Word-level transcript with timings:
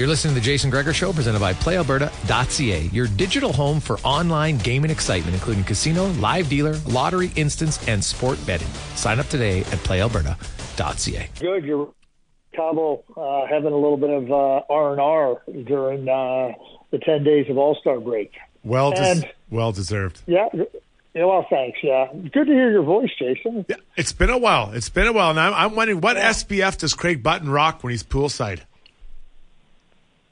You're 0.00 0.08
listening 0.08 0.32
to 0.32 0.40
the 0.40 0.46
Jason 0.46 0.70
Gregor 0.70 0.94
Show, 0.94 1.12
presented 1.12 1.40
by 1.40 1.52
PlayAlberta.ca, 1.52 2.84
your 2.90 3.06
digital 3.06 3.52
home 3.52 3.80
for 3.80 3.98
online 3.98 4.56
gaming 4.56 4.90
excitement, 4.90 5.34
including 5.34 5.62
casino, 5.62 6.06
live 6.12 6.48
dealer, 6.48 6.74
lottery, 6.86 7.30
instance, 7.36 7.86
and 7.86 8.02
sport 8.02 8.38
betting. 8.46 8.66
Sign 8.94 9.20
up 9.20 9.26
today 9.26 9.60
at 9.60 9.66
PlayAlberta.ca. 9.84 11.28
Good. 11.38 11.64
You're 11.66 11.92
Cabo 12.54 13.04
uh, 13.14 13.46
having 13.46 13.74
a 13.74 13.76
little 13.76 13.98
bit 13.98 14.08
of 14.08 14.32
uh, 14.32 14.62
R 14.72 14.92
and 14.92 15.00
R 15.02 15.42
during 15.66 16.08
uh, 16.08 16.52
the 16.92 16.98
ten 16.98 17.22
days 17.22 17.50
of 17.50 17.58
All 17.58 17.76
Star 17.78 18.00
break. 18.00 18.32
Well, 18.64 18.92
des- 18.92 18.96
And- 19.02 19.30
well 19.50 19.72
deserved. 19.72 20.22
Yeah. 20.26 20.48
Yeah, 21.12 21.24
well, 21.26 21.44
thanks. 21.50 21.78
Yeah, 21.82 22.06
good 22.32 22.46
to 22.46 22.52
hear 22.54 22.70
your 22.70 22.84
voice, 22.84 23.10
Jason. 23.18 23.66
Yeah, 23.68 23.76
it's 23.96 24.12
been 24.12 24.30
a 24.30 24.38
while. 24.38 24.70
It's 24.72 24.88
been 24.88 25.08
a 25.08 25.12
while. 25.12 25.28
and 25.28 25.40
I'm 25.40 25.74
wondering 25.74 26.00
what 26.00 26.16
SPF 26.16 26.78
does 26.78 26.94
Craig 26.94 27.22
Button 27.22 27.50
rock 27.50 27.82
when 27.82 27.90
he's 27.90 28.04
poolside? 28.04 28.60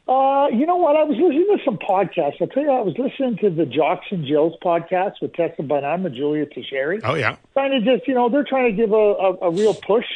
Uh, 0.08 0.48
you 0.48 0.64
know 0.64 0.76
what? 0.76 0.96
I 0.96 1.04
was 1.04 1.18
listening 1.18 1.46
to 1.54 1.62
some 1.66 1.76
podcasts. 1.76 2.40
I'll 2.40 2.46
tell 2.46 2.62
you, 2.62 2.70
I 2.70 2.80
was 2.80 2.96
listening 2.96 3.36
to 3.42 3.50
the 3.50 3.66
Jocks 3.66 4.06
and 4.10 4.24
Jills 4.24 4.54
podcast 4.64 5.20
with 5.20 5.34
Tessa 5.34 5.62
Bonhomme 5.62 6.06
and 6.06 6.14
Julia 6.14 6.46
Tocheri. 6.46 7.00
Oh 7.04 7.14
yeah, 7.14 7.36
trying 7.52 7.72
to 7.72 7.80
just, 7.80 8.08
you 8.08 8.14
know, 8.14 8.30
they're 8.30 8.44
trying 8.48 8.74
to 8.74 8.76
give 8.76 8.92
a, 8.92 8.96
a, 8.96 9.34
a 9.42 9.50
real 9.50 9.74
push 9.74 10.06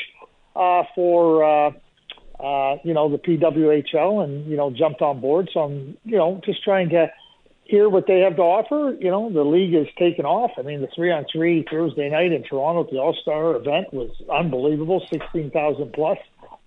uh, 0.56 0.84
for, 0.94 1.44
uh, 1.44 1.72
uh, 2.40 2.76
you 2.84 2.94
know, 2.94 3.10
the 3.10 3.18
PWHL 3.18 4.24
and, 4.24 4.46
you 4.46 4.56
know, 4.56 4.70
jumped 4.70 5.02
on 5.02 5.20
board. 5.20 5.50
So 5.52 5.60
I'm, 5.60 5.98
you 6.04 6.16
know, 6.16 6.40
just 6.42 6.64
trying 6.64 6.88
to 6.90 7.12
hear 7.64 7.88
what 7.90 8.06
they 8.06 8.20
have 8.20 8.36
to 8.36 8.42
offer. 8.42 8.96
You 8.98 9.10
know, 9.10 9.30
the 9.30 9.44
league 9.44 9.74
has 9.74 9.88
taken 9.98 10.24
off. 10.24 10.52
I 10.58 10.62
mean, 10.62 10.80
the 10.80 10.88
three 10.94 11.12
on 11.12 11.26
three 11.30 11.66
Thursday 11.70 12.08
night 12.08 12.32
in 12.32 12.44
Toronto 12.44 12.84
at 12.84 12.90
the 12.90 12.98
All 12.98 13.14
Star 13.20 13.56
event 13.56 13.92
was 13.92 14.10
unbelievable 14.32 15.06
16,000 15.10 15.92
plus 15.92 16.18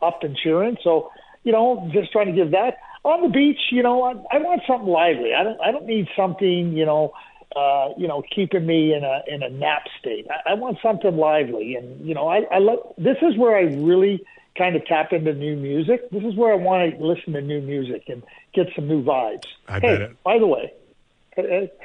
up 0.01 0.21
and 0.21 0.37
cheering. 0.37 0.77
So, 0.83 1.11
you 1.43 1.51
know, 1.51 1.89
just 1.91 2.11
trying 2.11 2.27
to 2.27 2.33
give 2.33 2.51
that. 2.51 2.77
On 3.05 3.21
the 3.21 3.29
beach, 3.29 3.59
you 3.71 3.83
know, 3.83 4.01
I, 4.03 4.13
I 4.35 4.39
want 4.39 4.63
something 4.67 4.89
lively. 4.89 5.33
I 5.33 5.43
don't, 5.43 5.61
I 5.61 5.71
don't 5.71 5.85
need 5.85 6.07
something, 6.17 6.73
you 6.73 6.85
know, 6.88 7.13
uh, 7.55 7.89
you 7.97 8.07
know, 8.07 8.23
keeping 8.35 8.66
me 8.66 8.95
in 8.95 9.03
a 9.03 9.21
in 9.27 9.43
a 9.43 9.49
nap 9.49 9.83
state. 9.99 10.25
I, 10.29 10.51
I 10.51 10.53
want 10.55 10.79
something 10.81 11.16
lively, 11.16 11.75
and 11.75 12.05
you 12.05 12.16
know, 12.16 12.27
I, 12.27 12.41
I 12.51 12.57
love. 12.57 12.79
This 12.97 13.17
is 13.21 13.38
where 13.38 13.55
I 13.55 13.61
really 13.61 14.25
kind 14.57 14.75
of 14.75 14.85
tap 14.85 15.13
into 15.13 15.33
new 15.33 15.55
music. 15.55 16.09
This 16.09 16.23
is 16.23 16.35
where 16.35 16.51
I 16.51 16.55
want 16.55 16.97
to 16.97 17.05
listen 17.05 17.33
to 17.33 17.41
new 17.41 17.61
music 17.61 18.05
and 18.07 18.23
get 18.55 18.67
some 18.75 18.88
new 18.88 19.03
vibes. 19.03 19.45
I 19.67 19.79
hey, 19.79 19.87
bet 19.87 20.01
it. 20.01 20.23
by 20.23 20.39
the 20.39 20.47
way, 20.47 20.73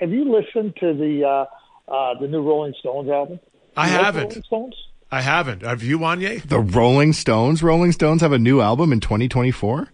have 0.00 0.10
you 0.10 0.24
listened 0.24 0.76
to 0.76 0.94
the 0.94 1.24
uh, 1.24 1.92
uh, 1.92 2.18
the 2.18 2.28
new 2.28 2.42
Rolling 2.42 2.74
Stones 2.78 3.10
album? 3.10 3.40
I 3.76 3.88
You 3.88 3.92
haven't. 3.92 4.22
Rolling 4.22 4.42
Stones. 4.44 4.76
I 5.12 5.20
haven't. 5.20 5.62
Have 5.62 5.82
you, 5.82 5.98
Wanye? 5.98 6.42
The 6.42 6.60
Rolling 6.60 7.12
Stones. 7.12 7.62
Rolling 7.62 7.92
Stones 7.92 8.22
have 8.22 8.32
a 8.32 8.38
new 8.38 8.60
album 8.60 8.92
in 8.92 9.00
2024. 9.00 9.88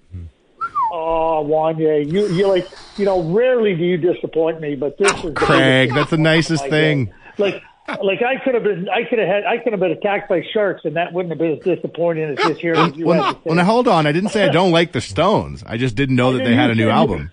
Oh, 0.92 1.44
Wanye, 1.48 2.10
you 2.10 2.28
you 2.28 2.47
like 2.47 2.69
you 2.97 3.04
know. 3.04 3.22
Rarely 3.22 3.74
do 3.74 3.84
you 3.84 3.97
disappoint 3.97 4.60
me, 4.60 4.76
but 4.76 4.97
this 4.98 5.12
oh, 5.16 5.28
is 5.28 5.34
Craig, 5.34 5.92
that's 5.94 6.10
the 6.10 6.19
nicest 6.19 6.69
thing. 6.69 7.12
Like, 7.38 7.62
like 8.02 8.22
I 8.22 8.42
could 8.42 8.54
have 8.54 8.62
been, 8.62 8.88
I 8.88 9.04
could 9.08 9.19
have 9.19 9.28
had, 9.28 9.44
I 9.44 9.58
could 9.58 9.72
have 9.72 9.80
been 9.80 9.92
attacked 9.92 10.28
by 10.28 10.42
sharks, 10.52 10.84
and 10.84 10.96
that 10.96 11.12
wouldn't 11.12 11.30
have 11.30 11.38
been 11.38 11.58
as 11.58 11.76
disappointing 11.76 12.25
as 12.30 12.36
this 12.36 12.58
here. 12.58 12.75
as 12.75 12.96
you 12.96 13.06
Well, 13.06 13.41
well, 13.44 13.54
now 13.54 13.64
hold 13.64 13.88
on. 13.88 14.06
I 14.06 14.12
didn't 14.12 14.30
say 14.30 14.44
I 14.44 14.52
don't 14.52 14.72
like 14.72 14.92
the 14.92 15.00
Stones. 15.00 15.62
I 15.66 15.76
just 15.76 15.94
didn't 15.94 16.16
know 16.16 16.32
that 16.32 16.44
they 16.44 16.54
had 16.54 16.70
a 16.70 16.75
new 16.75 16.88
album. 16.88 17.30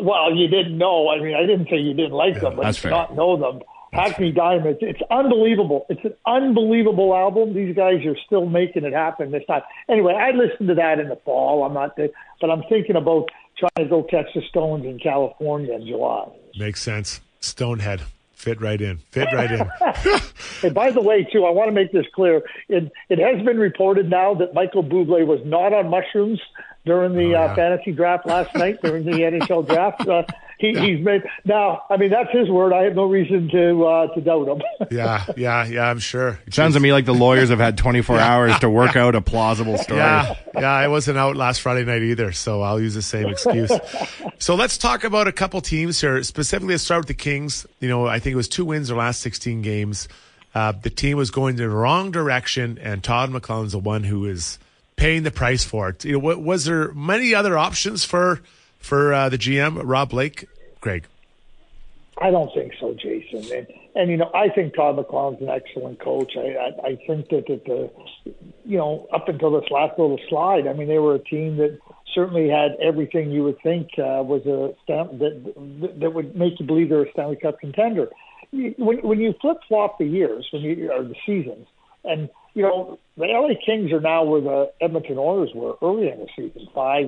Well, 0.00 0.34
you 0.34 0.48
didn't 0.48 0.78
know. 0.78 1.08
I 1.08 1.20
mean, 1.20 1.34
I 1.34 1.44
didn't 1.44 1.68
say 1.68 1.76
you 1.76 1.94
didn't 1.94 2.12
like 2.12 2.40
them, 2.40 2.56
but 2.56 2.62
that's 2.62 2.78
fair. 2.78 2.90
not 2.90 3.16
know 3.16 3.36
them. 3.36 3.62
Hackney 3.92 4.32
Diamonds. 4.32 4.78
It's 4.82 5.00
unbelievable. 5.10 5.86
It's 5.88 6.04
an 6.04 6.14
unbelievable 6.26 7.14
album. 7.14 7.54
These 7.54 7.74
guys 7.74 8.04
are 8.06 8.16
still 8.26 8.46
making 8.46 8.84
it 8.84 8.92
happen 8.92 9.30
this 9.30 9.44
time. 9.46 9.62
Anyway, 9.88 10.14
I 10.14 10.30
listened 10.30 10.68
to 10.68 10.74
that 10.74 10.98
in 10.98 11.08
the 11.08 11.16
fall. 11.16 11.64
I'm 11.64 11.74
not, 11.74 11.96
but 11.96 12.50
I'm 12.50 12.62
thinking 12.68 12.96
about 12.96 13.28
trying 13.58 13.86
to 13.86 13.90
go 13.90 14.02
catch 14.02 14.26
the 14.34 14.42
Stones 14.48 14.84
in 14.84 14.98
California 14.98 15.74
in 15.74 15.86
July. 15.86 16.28
Makes 16.58 16.82
sense. 16.82 17.20
Stonehead. 17.40 18.02
Fit 18.32 18.60
right 18.60 18.80
in. 18.80 18.98
Fit 19.10 19.28
right 19.32 19.50
in. 19.50 19.68
And 20.62 20.74
by 20.74 20.90
the 20.90 21.00
way, 21.00 21.24
too, 21.32 21.44
I 21.44 21.50
want 21.50 21.68
to 21.68 21.72
make 21.72 21.92
this 21.92 22.06
clear. 22.14 22.42
It, 22.68 22.90
it 23.08 23.18
has 23.18 23.44
been 23.44 23.58
reported 23.58 24.10
now 24.10 24.34
that 24.34 24.54
Michael 24.54 24.82
Bublé 24.82 25.26
was 25.26 25.40
not 25.44 25.72
on 25.72 25.88
mushrooms 25.88 26.40
during 26.88 27.14
the 27.14 27.34
Oh, 27.36 27.42
uh, 27.42 27.54
fantasy 27.54 27.92
draft 27.92 28.26
last 28.26 28.54
night, 28.54 28.82
during 28.82 29.04
the 29.04 29.12
NHL 29.12 29.66
draft. 29.68 30.08
Uh, 30.08 30.24
he, 30.58 30.72
he's 30.74 31.04
made 31.04 31.22
now. 31.44 31.84
I 31.88 31.96
mean, 31.96 32.10
that's 32.10 32.32
his 32.32 32.50
word. 32.50 32.72
I 32.72 32.82
have 32.82 32.96
no 32.96 33.04
reason 33.04 33.48
to 33.50 33.84
uh, 33.86 34.14
to 34.14 34.20
doubt 34.20 34.48
him. 34.48 34.62
yeah, 34.90 35.24
yeah, 35.36 35.64
yeah. 35.64 35.88
I'm 35.88 36.00
sure. 36.00 36.40
Sounds 36.50 36.74
to 36.74 36.80
me 36.80 36.92
like 36.92 37.04
the 37.04 37.14
lawyers 37.14 37.50
have 37.50 37.60
had 37.60 37.78
24 37.78 38.18
hours 38.18 38.58
to 38.58 38.68
work 38.68 38.96
out 38.96 39.14
a 39.14 39.20
plausible 39.20 39.78
story. 39.78 40.00
Yeah, 40.00 40.34
yeah. 40.56 40.72
I 40.72 40.88
wasn't 40.88 41.16
out 41.16 41.36
last 41.36 41.60
Friday 41.60 41.84
night 41.84 42.02
either, 42.02 42.32
so 42.32 42.62
I'll 42.62 42.80
use 42.80 42.94
the 42.94 43.02
same 43.02 43.28
excuse. 43.28 43.70
so 44.40 44.56
let's 44.56 44.76
talk 44.78 45.04
about 45.04 45.28
a 45.28 45.32
couple 45.32 45.60
teams 45.60 46.00
here. 46.00 46.20
Specifically, 46.24 46.74
let's 46.74 46.82
start 46.82 47.02
with 47.02 47.08
the 47.08 47.14
Kings. 47.14 47.64
You 47.78 47.88
know, 47.88 48.06
I 48.06 48.18
think 48.18 48.32
it 48.32 48.36
was 48.36 48.48
two 48.48 48.64
wins 48.64 48.88
their 48.88 48.96
last 48.96 49.20
16 49.20 49.62
games. 49.62 50.08
Uh, 50.56 50.72
the 50.72 50.90
team 50.90 51.16
was 51.18 51.30
going 51.30 51.54
the 51.54 51.68
wrong 51.68 52.10
direction, 52.10 52.78
and 52.82 53.04
Todd 53.04 53.30
McLellan's 53.30 53.72
the 53.72 53.78
one 53.78 54.02
who 54.02 54.24
is 54.24 54.58
paying 54.98 55.22
the 55.22 55.30
price 55.30 55.64
for 55.64 55.88
it. 55.90 56.04
You 56.04 56.20
know, 56.20 56.38
was 56.38 56.66
there 56.66 56.92
many 56.92 57.34
other 57.34 57.56
options 57.56 58.04
for 58.04 58.40
for 58.78 59.14
uh, 59.14 59.28
the 59.30 59.38
GM 59.38 59.80
Rob 59.82 60.10
Blake, 60.10 60.46
Greg? 60.80 61.06
I 62.20 62.30
don't 62.30 62.52
think 62.52 62.72
so, 62.78 62.94
Jason. 62.94 63.44
And 63.56 63.66
and 63.94 64.10
you 64.10 64.16
know, 64.16 64.30
I 64.34 64.48
think 64.48 64.74
Todd 64.74 64.96
McLellan's 64.96 65.40
an 65.40 65.48
excellent 65.48 66.00
coach. 66.00 66.32
I 66.36 66.40
I, 66.40 66.88
I 66.88 66.96
think 67.06 67.28
that 67.30 67.46
that 67.46 67.64
the 67.64 67.90
you 68.64 68.76
know 68.76 69.06
up 69.12 69.28
until 69.28 69.58
this 69.58 69.70
last 69.70 69.98
little 69.98 70.18
slide, 70.28 70.66
I 70.66 70.72
mean, 70.72 70.88
they 70.88 70.98
were 70.98 71.14
a 71.14 71.20
team 71.20 71.56
that 71.56 71.78
certainly 72.14 72.48
had 72.48 72.76
everything 72.82 73.30
you 73.30 73.44
would 73.44 73.60
think 73.62 73.90
uh, 73.98 74.22
was 74.22 74.44
a 74.46 74.74
that 74.88 76.00
that 76.00 76.10
would 76.12 76.36
make 76.36 76.58
you 76.58 76.66
believe 76.66 76.88
they're 76.88 77.04
a 77.04 77.12
Stanley 77.12 77.36
Cup 77.36 77.60
contender. 77.60 78.08
When 78.50 78.98
when 78.98 79.20
you 79.20 79.34
flip 79.40 79.58
flop 79.68 79.98
the 79.98 80.06
years, 80.06 80.48
when 80.52 80.62
you 80.62 80.90
or 80.90 81.04
the 81.04 81.14
seasons, 81.24 81.66
and 82.04 82.28
you 82.58 82.64
know 82.64 82.98
the 83.16 83.26
LA 83.26 83.54
Kings 83.64 83.92
are 83.92 84.00
now 84.00 84.24
where 84.24 84.40
the 84.40 84.72
Edmonton 84.80 85.16
Oilers 85.16 85.50
were 85.54 85.76
early 85.80 86.08
in 86.08 86.18
the 86.18 86.26
season, 86.34 86.68
five 86.74 87.06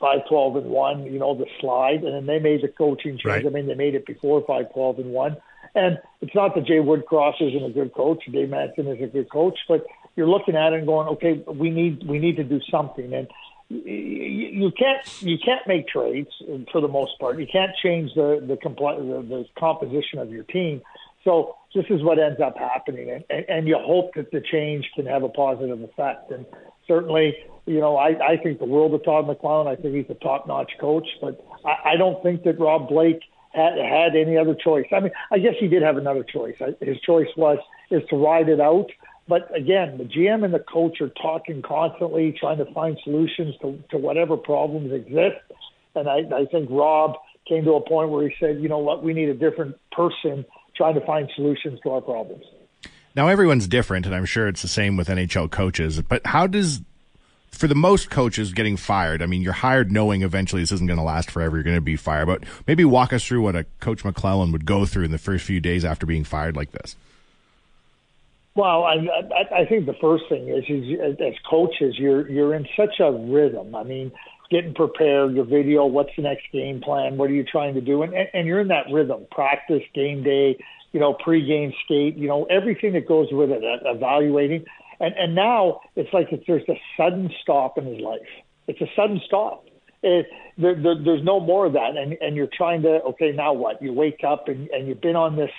five 0.00 0.20
twelve 0.28 0.56
and 0.56 0.66
one, 0.66 1.04
you 1.04 1.20
know, 1.20 1.36
the 1.36 1.46
slide, 1.60 2.02
and 2.02 2.14
then 2.14 2.26
they 2.26 2.40
made 2.40 2.62
the 2.62 2.68
coaching 2.68 3.12
change. 3.12 3.24
Right. 3.24 3.46
I 3.46 3.48
mean, 3.48 3.68
they 3.68 3.74
made 3.74 3.94
it 3.94 4.06
before 4.06 4.42
five 4.44 4.72
twelve 4.72 4.98
and 4.98 5.12
one. 5.12 5.36
And 5.76 5.98
it's 6.20 6.34
not 6.34 6.56
that 6.56 6.64
Jay 6.66 6.78
Woodcroft 6.78 7.40
isn't 7.40 7.64
a 7.64 7.70
good 7.70 7.94
coach, 7.94 8.24
Dave 8.32 8.48
Manson 8.48 8.88
is 8.88 9.00
a 9.00 9.06
good 9.06 9.30
coach, 9.30 9.56
but 9.68 9.86
you're 10.16 10.28
looking 10.28 10.56
at 10.56 10.72
it 10.72 10.78
and 10.78 10.86
going, 10.86 11.06
okay, 11.08 11.44
we 11.46 11.70
need 11.70 12.04
we 12.08 12.18
need 12.18 12.36
to 12.36 12.44
do 12.44 12.60
something. 12.68 13.14
And 13.14 13.28
you 13.68 14.72
can't 14.76 15.22
you 15.22 15.38
can't 15.38 15.64
make 15.68 15.86
trades 15.86 16.30
for 16.72 16.80
the 16.80 16.88
most 16.88 17.12
part. 17.20 17.38
You 17.38 17.46
can't 17.46 17.70
change 17.80 18.10
the 18.16 18.44
the, 18.44 18.56
compl- 18.56 18.98
the, 18.98 19.28
the 19.28 19.44
composition 19.56 20.18
of 20.18 20.30
your 20.30 20.42
team. 20.42 20.82
So 21.22 21.54
this 21.74 21.84
is 21.90 22.02
what 22.02 22.18
ends 22.18 22.40
up 22.40 22.56
happening, 22.56 23.10
and, 23.10 23.24
and, 23.30 23.44
and 23.48 23.68
you 23.68 23.76
hope 23.78 24.14
that 24.14 24.30
the 24.30 24.40
change 24.40 24.88
can 24.94 25.06
have 25.06 25.22
a 25.22 25.28
positive 25.28 25.80
effect. 25.82 26.30
And 26.30 26.46
certainly, 26.86 27.36
you 27.66 27.80
know, 27.80 27.96
I, 27.96 28.32
I 28.32 28.36
think 28.42 28.58
the 28.58 28.64
world 28.64 28.94
of 28.94 29.04
Todd 29.04 29.26
McLellan. 29.26 29.66
I 29.66 29.76
think 29.76 29.94
he's 29.94 30.10
a 30.10 30.18
top-notch 30.18 30.72
coach, 30.80 31.06
but 31.20 31.44
I, 31.64 31.92
I 31.92 31.96
don't 31.96 32.22
think 32.22 32.44
that 32.44 32.58
Rob 32.58 32.88
Blake 32.88 33.20
had 33.52 33.78
had 33.78 34.16
any 34.16 34.36
other 34.36 34.54
choice. 34.54 34.86
I 34.92 35.00
mean, 35.00 35.12
I 35.30 35.38
guess 35.38 35.54
he 35.58 35.68
did 35.68 35.82
have 35.82 35.96
another 35.96 36.22
choice. 36.22 36.56
His 36.80 37.00
choice 37.00 37.28
was 37.36 37.58
is 37.90 38.02
to 38.10 38.16
ride 38.16 38.48
it 38.48 38.60
out 38.60 38.90
but 39.28 39.54
again, 39.54 39.98
the 39.98 40.04
GM 40.04 40.42
and 40.42 40.54
the 40.54 40.58
coach 40.58 41.02
are 41.02 41.10
talking 41.10 41.60
constantly, 41.60 42.32
trying 42.32 42.58
to 42.58 42.72
find 42.72 42.98
solutions 43.04 43.54
to, 43.60 43.78
to 43.90 43.98
whatever 43.98 44.38
problems 44.38 44.90
exist. 44.90 45.36
And 45.94 46.08
I, 46.08 46.20
I 46.34 46.46
think 46.50 46.70
Rob 46.70 47.16
came 47.46 47.64
to 47.64 47.74
a 47.74 47.86
point 47.86 48.08
where 48.08 48.26
he 48.26 48.34
said, 48.40 48.60
you 48.60 48.70
know 48.70 48.78
what, 48.78 49.04
we 49.04 49.12
need 49.12 49.28
a 49.28 49.34
different 49.34 49.76
person 49.92 50.46
trying 50.78 50.94
to 50.94 51.04
find 51.04 51.28
solutions 51.34 51.78
to 51.82 51.90
our 51.90 52.00
problems. 52.00 52.44
Now, 53.14 53.28
everyone's 53.28 53.68
different, 53.68 54.06
and 54.06 54.14
I'm 54.14 54.24
sure 54.24 54.48
it's 54.48 54.62
the 54.62 54.68
same 54.68 54.96
with 54.96 55.08
NHL 55.08 55.50
coaches. 55.50 56.00
But 56.00 56.24
how 56.24 56.46
does, 56.46 56.80
for 57.50 57.66
the 57.66 57.74
most 57.74 58.10
coaches 58.10 58.52
getting 58.52 58.76
fired, 58.76 59.20
I 59.20 59.26
mean, 59.26 59.42
you're 59.42 59.52
hired 59.52 59.90
knowing 59.90 60.22
eventually 60.22 60.62
this 60.62 60.72
isn't 60.72 60.86
going 60.86 60.98
to 60.98 61.04
last 61.04 61.30
forever. 61.30 61.56
You're 61.56 61.64
going 61.64 61.76
to 61.76 61.82
be 61.82 61.96
fired. 61.96 62.26
But 62.26 62.44
maybe 62.66 62.84
walk 62.84 63.12
us 63.12 63.24
through 63.26 63.42
what 63.42 63.56
a 63.56 63.64
Coach 63.80 64.04
McLellan 64.04 64.52
would 64.52 64.64
go 64.64 64.86
through 64.86 65.04
in 65.04 65.10
the 65.10 65.18
first 65.18 65.44
few 65.44 65.60
days 65.60 65.84
after 65.84 66.06
being 66.06 66.24
fired 66.24 66.56
like 66.56 66.70
this. 66.70 66.96
Well, 68.54 68.84
I, 68.84 68.94
I, 68.94 69.60
I 69.60 69.66
think 69.66 69.86
the 69.86 69.94
first 70.00 70.24
thing 70.28 70.48
is, 70.48 70.64
is 70.68 71.16
as 71.20 71.34
coaches, 71.48 71.94
you're 71.96 72.28
you're 72.28 72.54
in 72.54 72.66
such 72.76 72.98
a 72.98 73.12
rhythm. 73.12 73.74
I 73.74 73.84
mean, 73.84 74.10
getting 74.50 74.74
prepared, 74.74 75.34
your 75.34 75.44
video, 75.44 75.86
what's 75.86 76.10
the 76.16 76.22
next 76.22 76.44
game 76.52 76.80
plan, 76.80 77.16
what 77.16 77.30
are 77.30 77.34
you 77.34 77.44
trying 77.44 77.74
to 77.74 77.80
do, 77.80 78.02
and 78.02 78.14
and 78.14 78.46
you're 78.46 78.60
in 78.60 78.68
that 78.68 78.86
rhythm. 78.92 79.26
Practice, 79.30 79.82
game 79.94 80.22
day, 80.22 80.56
you 80.92 81.00
know, 81.00 81.14
pregame 81.14 81.72
skate, 81.84 82.16
you 82.16 82.28
know, 82.28 82.44
everything 82.44 82.92
that 82.94 83.06
goes 83.06 83.28
with 83.30 83.50
it, 83.50 83.62
uh, 83.62 83.90
evaluating, 83.90 84.64
and 85.00 85.14
and 85.14 85.34
now 85.34 85.80
it's 85.96 86.12
like 86.12 86.28
if 86.32 86.46
there's 86.46 86.68
a 86.68 86.80
sudden 86.96 87.30
stop 87.42 87.78
in 87.78 87.86
his 87.86 88.00
life. 88.00 88.20
It's 88.66 88.80
a 88.80 88.88
sudden 88.94 89.20
stop. 89.26 89.64
It, 90.02 90.26
there, 90.58 90.74
there, 90.74 90.94
there's 91.02 91.24
no 91.24 91.40
more 91.40 91.66
of 91.66 91.72
that, 91.74 91.96
and 91.96 92.16
and 92.20 92.36
you're 92.36 92.48
trying 92.52 92.82
to 92.82 93.02
okay, 93.10 93.32
now 93.32 93.52
what? 93.52 93.82
You 93.82 93.92
wake 93.92 94.20
up 94.26 94.48
and 94.48 94.68
and 94.70 94.88
you've 94.88 95.00
been 95.00 95.16
on 95.16 95.36
this 95.36 95.50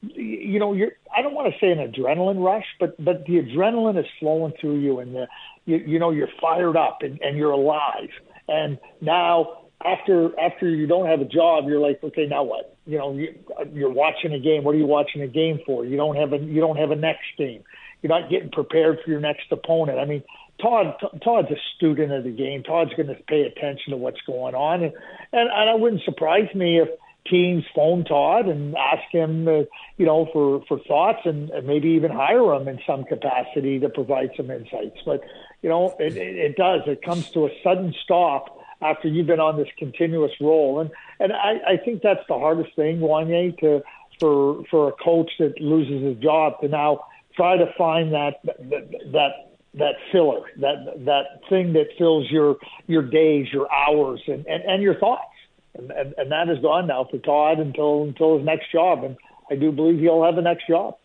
you 0.00 0.58
know, 0.58 0.72
you're 0.74 0.92
I 1.16 1.22
don't 1.22 1.34
want 1.34 1.52
to 1.52 1.58
say 1.58 1.72
an 1.72 1.78
adrenaline 1.78 2.42
rush, 2.42 2.66
but 2.78 3.02
but 3.04 3.24
the 3.26 3.42
adrenaline 3.42 3.98
is 3.98 4.06
flowing 4.20 4.52
through 4.60 4.78
you, 4.78 5.00
and 5.00 5.14
the 5.14 5.26
you, 5.64 5.76
you 5.78 5.98
know 5.98 6.10
you're 6.10 6.28
fired 6.40 6.76
up 6.76 6.98
and, 7.02 7.20
and 7.20 7.36
you're 7.36 7.50
alive. 7.50 8.10
And 8.48 8.78
now 9.00 9.68
after 9.84 10.38
after 10.38 10.68
you 10.68 10.86
don't 10.86 11.06
have 11.06 11.20
a 11.20 11.24
job, 11.24 11.64
you're 11.68 11.80
like, 11.80 12.02
okay, 12.02 12.26
now 12.26 12.42
what? 12.42 12.76
You 12.86 12.98
know, 12.98 13.14
you, 13.14 13.34
you're 13.72 13.92
watching 13.92 14.32
a 14.32 14.40
game. 14.40 14.64
What 14.64 14.74
are 14.74 14.78
you 14.78 14.86
watching 14.86 15.22
a 15.22 15.28
game 15.28 15.60
for? 15.66 15.84
You 15.84 15.96
don't 15.96 16.16
have 16.16 16.32
a 16.32 16.38
you 16.38 16.60
don't 16.60 16.76
have 16.76 16.90
a 16.90 16.96
next 16.96 17.26
game. 17.36 17.62
You're 18.02 18.10
not 18.10 18.30
getting 18.30 18.50
prepared 18.50 18.98
for 19.04 19.10
your 19.10 19.20
next 19.20 19.50
opponent. 19.50 19.98
I 19.98 20.04
mean, 20.04 20.22
Todd 20.60 20.94
Todd's 21.22 21.50
a 21.50 21.60
student 21.76 22.12
of 22.12 22.24
the 22.24 22.30
game. 22.30 22.62
Todd's 22.62 22.92
going 22.94 23.08
to 23.08 23.14
pay 23.28 23.42
attention 23.42 23.90
to 23.90 23.96
what's 23.96 24.20
going 24.26 24.54
on, 24.54 24.82
and 24.82 24.92
and, 25.32 25.48
and 25.52 25.70
it 25.70 25.80
wouldn't 25.80 26.02
surprise 26.02 26.52
me 26.54 26.80
if 26.80 26.88
teams 27.30 27.64
phone 27.74 28.04
Todd 28.04 28.46
and 28.46 28.74
ask 28.76 29.02
him, 29.12 29.46
uh, 29.46 29.62
you 29.96 30.06
know, 30.06 30.28
for 30.32 30.64
for 30.66 30.78
thoughts 30.80 31.20
and, 31.24 31.50
and 31.50 31.66
maybe 31.66 31.90
even 31.90 32.10
hire 32.10 32.54
him 32.54 32.68
in 32.68 32.78
some 32.86 33.04
capacity 33.04 33.78
to 33.80 33.88
provide 33.88 34.30
some 34.36 34.50
insights. 34.50 34.98
But 35.04 35.22
you 35.62 35.68
know, 35.68 35.94
it, 35.98 36.16
it, 36.16 36.56
does. 36.56 36.82
It 36.86 37.02
comes 37.02 37.30
to 37.30 37.46
a 37.46 37.50
sudden 37.62 37.94
stop 38.04 38.58
after 38.80 39.08
you've 39.08 39.26
been 39.26 39.40
on 39.40 39.56
this 39.56 39.68
continuous 39.78 40.32
roll, 40.40 40.80
and 40.80 40.90
and 41.18 41.32
I, 41.32 41.72
I 41.72 41.76
think 41.84 42.02
that's 42.02 42.24
the 42.28 42.38
hardest 42.38 42.74
thing, 42.76 43.00
Wanye, 43.00 43.58
to 43.58 43.82
for 44.20 44.64
for 44.70 44.88
a 44.88 44.92
coach 44.92 45.30
that 45.38 45.60
loses 45.60 46.02
his 46.02 46.16
job 46.22 46.60
to 46.60 46.68
now 46.68 47.04
try 47.34 47.56
to 47.56 47.72
find 47.76 48.12
that 48.12 48.40
that. 48.44 48.90
that 49.12 49.30
that 49.74 49.96
filler, 50.10 50.40
that 50.56 51.04
that 51.04 51.24
thing 51.50 51.74
that 51.74 51.88
fills 51.98 52.28
your 52.30 52.56
your 52.86 53.02
days, 53.02 53.46
your 53.52 53.70
hours, 53.70 54.20
and, 54.26 54.44
and, 54.46 54.64
and 54.64 54.82
your 54.82 54.98
thoughts 54.98 55.30
and, 55.78 55.90
and, 55.90 56.14
and 56.18 56.32
that 56.32 56.48
is 56.48 56.58
gone 56.60 56.86
now 56.86 57.06
for 57.10 57.18
Todd 57.18 57.58
until 57.58 58.04
until 58.04 58.36
his 58.36 58.44
next 58.44 58.70
job, 58.70 59.04
and 59.04 59.16
I 59.50 59.54
do 59.54 59.72
believe 59.72 60.00
he'll 60.00 60.24
have 60.24 60.36
the 60.36 60.42
next 60.42 60.66
job. 60.66 60.96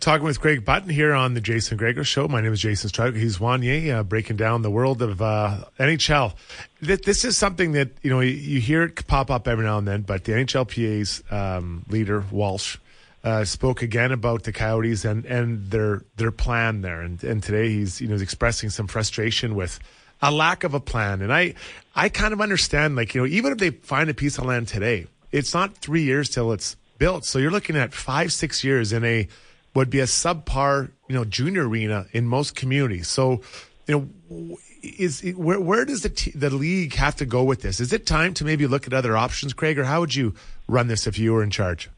Talking 0.00 0.24
with 0.24 0.40
Craig 0.40 0.64
Button 0.64 0.88
here 0.88 1.12
on 1.12 1.34
the 1.34 1.42
Jason 1.42 1.76
Gregor 1.76 2.04
Show. 2.04 2.26
My 2.26 2.40
name 2.40 2.54
is 2.54 2.60
Jason 2.60 2.88
Strudwick. 2.88 3.18
He's 3.18 3.36
Wanye, 3.36 3.94
uh, 3.94 4.02
breaking 4.02 4.36
down 4.36 4.62
the 4.62 4.70
world 4.70 5.02
of 5.02 5.20
uh, 5.20 5.64
NHL. 5.78 6.34
This 6.80 7.22
is 7.26 7.36
something 7.36 7.72
that 7.72 7.90
you 8.00 8.08
know 8.08 8.20
you 8.20 8.60
hear 8.60 8.84
it 8.84 9.06
pop 9.06 9.30
up 9.30 9.46
every 9.46 9.66
now 9.66 9.76
and 9.76 9.86
then, 9.86 10.00
but 10.00 10.24
the 10.24 10.32
NHLPA's 10.32 11.22
um, 11.30 11.84
leader 11.88 12.24
Walsh 12.30 12.78
uh, 13.24 13.44
spoke 13.44 13.82
again 13.82 14.10
about 14.10 14.44
the 14.44 14.52
Coyotes 14.52 15.04
and, 15.04 15.26
and 15.26 15.70
their 15.70 16.02
their 16.16 16.30
plan 16.30 16.80
there, 16.80 17.02
and, 17.02 17.22
and 17.22 17.42
today 17.42 17.68
he's 17.68 18.00
you 18.00 18.08
know 18.08 18.16
expressing 18.16 18.70
some 18.70 18.86
frustration 18.86 19.54
with 19.54 19.78
a 20.22 20.30
lack 20.30 20.64
of 20.64 20.72
a 20.72 20.80
plan. 20.80 21.20
And 21.20 21.30
I, 21.30 21.54
I 21.94 22.08
kind 22.08 22.32
of 22.32 22.40
understand, 22.40 22.96
like, 22.96 23.14
you 23.14 23.20
know, 23.20 23.26
even 23.26 23.52
if 23.52 23.58
they 23.58 23.70
find 23.70 24.08
a 24.08 24.14
piece 24.14 24.38
of 24.38 24.44
land 24.44 24.68
today, 24.68 25.06
it's 25.32 25.54
not 25.54 25.76
three 25.76 26.02
years 26.02 26.30
till 26.30 26.52
it's 26.52 26.76
built. 26.98 27.24
So 27.24 27.38
you're 27.38 27.50
looking 27.50 27.76
at 27.76 27.92
five, 27.92 28.32
six 28.32 28.62
years 28.62 28.92
in 28.92 29.04
a, 29.04 29.28
would 29.74 29.90
be 29.90 30.00
a 30.00 30.04
subpar, 30.04 30.90
you 31.08 31.14
know, 31.14 31.24
junior 31.24 31.68
arena 31.68 32.06
in 32.12 32.26
most 32.26 32.56
communities. 32.56 33.08
So, 33.08 33.40
you 33.86 34.08
know, 34.28 34.58
is 34.82 35.22
where 35.36 35.60
where 35.60 35.84
does 35.84 36.02
the 36.02 36.08
t- 36.08 36.32
the 36.32 36.50
league 36.50 36.94
have 36.94 37.16
to 37.16 37.26
go 37.26 37.44
with 37.44 37.62
this? 37.62 37.80
Is 37.80 37.92
it 37.92 38.06
time 38.06 38.34
to 38.34 38.44
maybe 38.44 38.66
look 38.66 38.86
at 38.86 38.92
other 38.92 39.16
options, 39.16 39.52
Craig, 39.52 39.78
or 39.78 39.84
how 39.84 40.00
would 40.00 40.14
you 40.14 40.34
run 40.68 40.88
this 40.88 41.06
if 41.06 41.18
you 41.18 41.32
were 41.32 41.42
in 41.42 41.50
charge? 41.50 41.90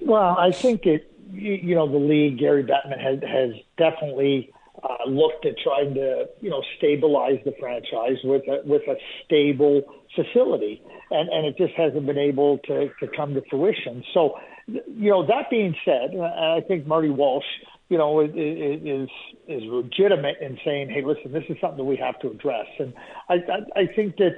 Well, 0.00 0.36
I 0.38 0.52
think 0.52 0.86
it. 0.86 1.12
You 1.32 1.74
know, 1.74 1.90
the 1.90 1.98
league, 1.98 2.38
Gary 2.38 2.62
Bettman 2.62 3.00
has 3.00 3.18
has 3.28 3.50
definitely 3.76 4.52
uh, 4.82 5.08
looked 5.08 5.44
at 5.44 5.54
trying 5.58 5.94
to 5.94 6.28
you 6.40 6.50
know 6.50 6.62
stabilize 6.78 7.40
the 7.44 7.52
franchise 7.58 8.18
with 8.22 8.42
a, 8.46 8.62
with 8.64 8.82
a 8.82 8.94
stable 9.24 9.82
facility, 10.14 10.80
and 11.10 11.28
and 11.28 11.46
it 11.46 11.56
just 11.58 11.74
hasn't 11.74 12.06
been 12.06 12.18
able 12.18 12.58
to 12.58 12.90
to 13.00 13.08
come 13.16 13.34
to 13.34 13.42
fruition. 13.50 14.04
So, 14.14 14.38
you 14.66 15.10
know, 15.10 15.26
that 15.26 15.50
being 15.50 15.74
said, 15.84 16.18
I 16.18 16.60
think 16.66 16.86
Marty 16.86 17.08
Walsh, 17.08 17.44
you 17.88 17.98
know, 17.98 18.20
is 18.20 19.08
is 19.46 19.62
legitimate 19.64 20.36
in 20.40 20.58
saying, 20.64 20.90
hey, 20.90 21.02
listen, 21.04 21.32
this 21.32 21.44
is 21.48 21.56
something 21.60 21.78
that 21.78 21.84
we 21.84 21.96
have 21.96 22.18
to 22.20 22.30
address, 22.30 22.66
and 22.78 22.92
I 23.28 23.34
I, 23.34 23.80
I 23.80 23.86
think 23.94 24.16
that 24.16 24.36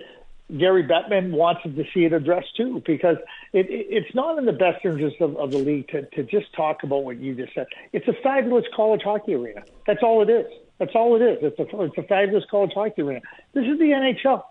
Gary 0.57 0.83
Bettman 0.83 1.33
wants 1.33 1.63
to 1.65 1.85
see 1.93 2.05
it 2.05 2.13
addressed 2.13 2.57
too, 2.57 2.83
because 2.87 3.19
it, 3.53 3.67
it, 3.69 3.87
it's 3.91 4.15
not 4.15 4.39
in 4.39 4.47
the 4.47 4.53
best 4.53 4.83
interest 4.85 5.17
of, 5.21 5.37
of 5.37 5.51
the 5.51 5.59
league 5.59 5.89
to, 5.89 6.03
to 6.07 6.23
just 6.23 6.53
talk 6.55 6.83
about 6.85 7.05
what 7.05 7.19
you 7.19 7.35
just 7.35 7.55
said. 7.55 7.67
It's 7.93 8.09
a 8.09 8.15
fabulous 8.23 8.65
college 8.75 9.03
hockey 9.05 9.35
arena. 9.35 9.63
That's 9.87 10.03
all 10.03 10.23
it 10.23 10.31
is. 10.31 10.47
That's 10.79 10.93
all 10.95 11.17
it 11.17 11.23
is. 11.23 11.39
It's 11.43 11.59
a, 11.59 11.83
it's 11.83 11.99
a 11.99 12.03
fabulous 12.03 12.45
college 12.51 12.73
hockey 12.75 13.03
arena. 13.03 13.21
This 13.53 13.65
is 13.65 13.79
the 13.79 13.91
NHL. 13.91 14.43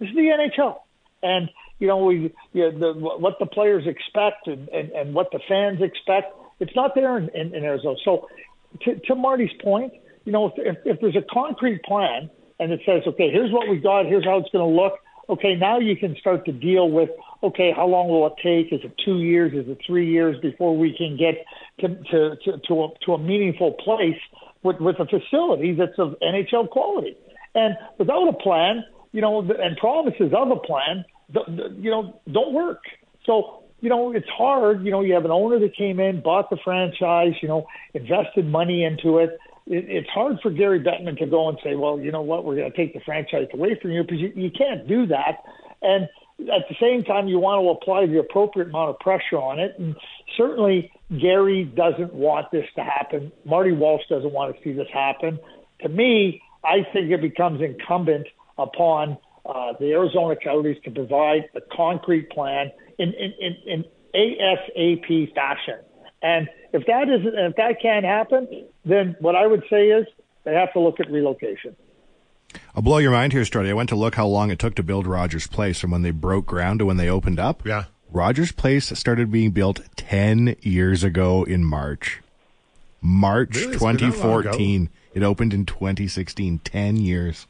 This 0.00 0.08
is 0.08 0.16
the 0.16 0.22
NHL. 0.22 0.78
And, 1.22 1.48
you 1.78 1.86
know, 1.86 2.04
we, 2.04 2.32
you 2.52 2.70
know, 2.70 2.92
the, 2.94 2.98
what 2.98 3.38
the 3.38 3.46
players 3.46 3.84
expect 3.86 4.46
and, 4.46 4.68
and, 4.68 4.90
and 4.90 5.14
what 5.14 5.30
the 5.32 5.40
fans 5.48 5.80
expect, 5.82 6.34
it's 6.60 6.74
not 6.76 6.94
there 6.94 7.18
in, 7.18 7.28
in, 7.34 7.54
in 7.54 7.64
Arizona. 7.64 7.96
So, 8.04 8.28
to, 8.82 8.98
to 9.00 9.14
Marty's 9.14 9.52
point, 9.62 9.92
you 10.24 10.32
know, 10.32 10.46
if, 10.46 10.52
if, 10.56 10.76
if 10.84 11.00
there's 11.00 11.16
a 11.16 11.24
concrete 11.32 11.82
plan 11.84 12.30
and 12.58 12.72
it 12.72 12.80
says, 12.86 13.02
okay, 13.06 13.30
here's 13.30 13.52
what 13.52 13.68
we 13.68 13.78
got, 13.78 14.06
here's 14.06 14.24
how 14.24 14.38
it's 14.38 14.50
going 14.50 14.64
to 14.64 14.82
look, 14.82 14.94
okay, 15.28 15.54
now 15.54 15.78
you 15.78 15.96
can 15.96 16.16
start 16.16 16.44
to 16.46 16.52
deal 16.52 16.90
with, 16.90 17.10
okay, 17.42 17.72
how 17.74 17.86
long 17.86 18.08
will 18.08 18.26
it 18.26 18.34
take? 18.42 18.72
Is 18.72 18.84
it 18.84 18.94
two 19.04 19.18
years? 19.20 19.52
Is 19.52 19.68
it 19.70 19.78
three 19.86 20.10
years 20.10 20.36
before 20.40 20.76
we 20.76 20.96
can 20.96 21.16
get 21.16 21.44
to 21.80 21.88
to 22.10 22.36
to, 22.44 22.58
to, 22.66 22.84
a, 22.84 22.88
to 23.06 23.12
a 23.14 23.18
meaningful 23.18 23.72
place 23.72 24.18
with 24.62 24.80
with 24.80 24.96
a 24.98 25.06
facility 25.06 25.74
that's 25.74 25.98
of 25.98 26.14
NHL 26.22 26.70
quality? 26.70 27.16
And 27.54 27.76
without 27.98 28.28
a 28.28 28.32
plan, 28.32 28.84
you 29.12 29.20
know, 29.20 29.40
and 29.40 29.76
promises 29.76 30.32
of 30.36 30.50
a 30.50 30.56
plan, 30.56 31.04
you 31.28 31.90
know, 31.90 32.20
don't 32.30 32.52
work. 32.52 32.82
So 33.26 33.64
you 33.84 33.90
know, 33.90 34.12
it's 34.12 34.28
hard. 34.30 34.82
You 34.82 34.90
know, 34.90 35.02
you 35.02 35.12
have 35.12 35.26
an 35.26 35.30
owner 35.30 35.58
that 35.58 35.76
came 35.76 36.00
in, 36.00 36.22
bought 36.22 36.48
the 36.48 36.56
franchise, 36.64 37.34
you 37.42 37.48
know, 37.48 37.66
invested 37.92 38.46
money 38.46 38.82
into 38.82 39.18
it. 39.18 39.38
it 39.66 39.84
it's 39.88 40.08
hard 40.08 40.38
for 40.42 40.50
Gary 40.50 40.80
Bettman 40.80 41.18
to 41.18 41.26
go 41.26 41.50
and 41.50 41.58
say, 41.62 41.74
well, 41.74 42.00
you 42.00 42.10
know 42.10 42.22
what, 42.22 42.46
we're 42.46 42.56
going 42.56 42.70
to 42.70 42.76
take 42.76 42.94
the 42.94 43.00
franchise 43.00 43.46
away 43.52 43.78
from 43.82 43.90
you 43.90 44.02
because 44.02 44.20
you, 44.20 44.32
you 44.34 44.50
can't 44.50 44.88
do 44.88 45.06
that. 45.08 45.42
And 45.82 46.08
at 46.40 46.62
the 46.70 46.76
same 46.80 47.04
time, 47.04 47.28
you 47.28 47.38
want 47.38 47.62
to 47.62 47.68
apply 47.68 48.06
the 48.06 48.20
appropriate 48.20 48.68
amount 48.68 48.88
of 48.88 48.98
pressure 49.00 49.36
on 49.36 49.58
it. 49.58 49.74
And 49.78 49.94
certainly, 50.34 50.90
Gary 51.20 51.64
doesn't 51.64 52.14
want 52.14 52.50
this 52.52 52.64
to 52.76 52.82
happen. 52.82 53.30
Marty 53.44 53.72
Walsh 53.72 54.04
doesn't 54.08 54.32
want 54.32 54.56
to 54.56 54.62
see 54.64 54.72
this 54.72 54.88
happen. 54.94 55.38
To 55.82 55.90
me, 55.90 56.40
I 56.64 56.86
think 56.90 57.10
it 57.10 57.20
becomes 57.20 57.60
incumbent 57.60 58.28
upon 58.56 59.18
uh, 59.46 59.74
the 59.78 59.92
Arizona 59.92 60.36
Coyotes 60.36 60.78
to 60.84 60.90
provide 60.90 61.48
a 61.54 61.60
concrete 61.74 62.30
plan 62.30 62.70
in, 62.98 63.12
in, 63.12 63.34
in, 63.40 63.56
in 63.66 63.84
ASAP 64.14 65.34
fashion. 65.34 65.78
And 66.22 66.48
if 66.72 66.86
that 66.86 67.08
isn't, 67.08 67.34
if 67.34 67.56
that 67.56 67.82
can't 67.82 68.04
happen, 68.04 68.66
then 68.84 69.16
what 69.20 69.36
I 69.36 69.46
would 69.46 69.64
say 69.68 69.88
is 69.88 70.06
they 70.44 70.54
have 70.54 70.72
to 70.72 70.80
look 70.80 71.00
at 71.00 71.10
relocation. 71.10 71.76
I'll 72.74 72.82
blow 72.82 72.98
your 72.98 73.10
mind 73.10 73.32
here, 73.32 73.42
Struddy. 73.42 73.68
I 73.68 73.74
went 73.74 73.88
to 73.90 73.96
look 73.96 74.14
how 74.14 74.26
long 74.26 74.50
it 74.50 74.58
took 74.58 74.74
to 74.76 74.82
build 74.82 75.06
Rogers 75.06 75.46
Place 75.46 75.80
from 75.80 75.90
when 75.90 76.02
they 76.02 76.10
broke 76.10 76.46
ground 76.46 76.78
to 76.78 76.86
when 76.86 76.96
they 76.96 77.08
opened 77.08 77.38
up. 77.38 77.66
Yeah. 77.66 77.84
Rogers 78.10 78.52
Place 78.52 78.96
started 78.98 79.30
being 79.30 79.50
built 79.50 79.80
10 79.96 80.56
years 80.60 81.04
ago 81.04 81.44
in 81.44 81.64
March. 81.64 82.20
March 83.00 83.56
Really? 83.56 83.74
It's 83.74 83.82
been 83.82 83.96
that 83.96 84.02
long 84.02 84.42
2014. 84.42 84.90
It 85.14 85.22
opened 85.22 85.52
in 85.52 85.66
2016. 85.66 86.60
10 86.60 86.96
years. 86.96 87.46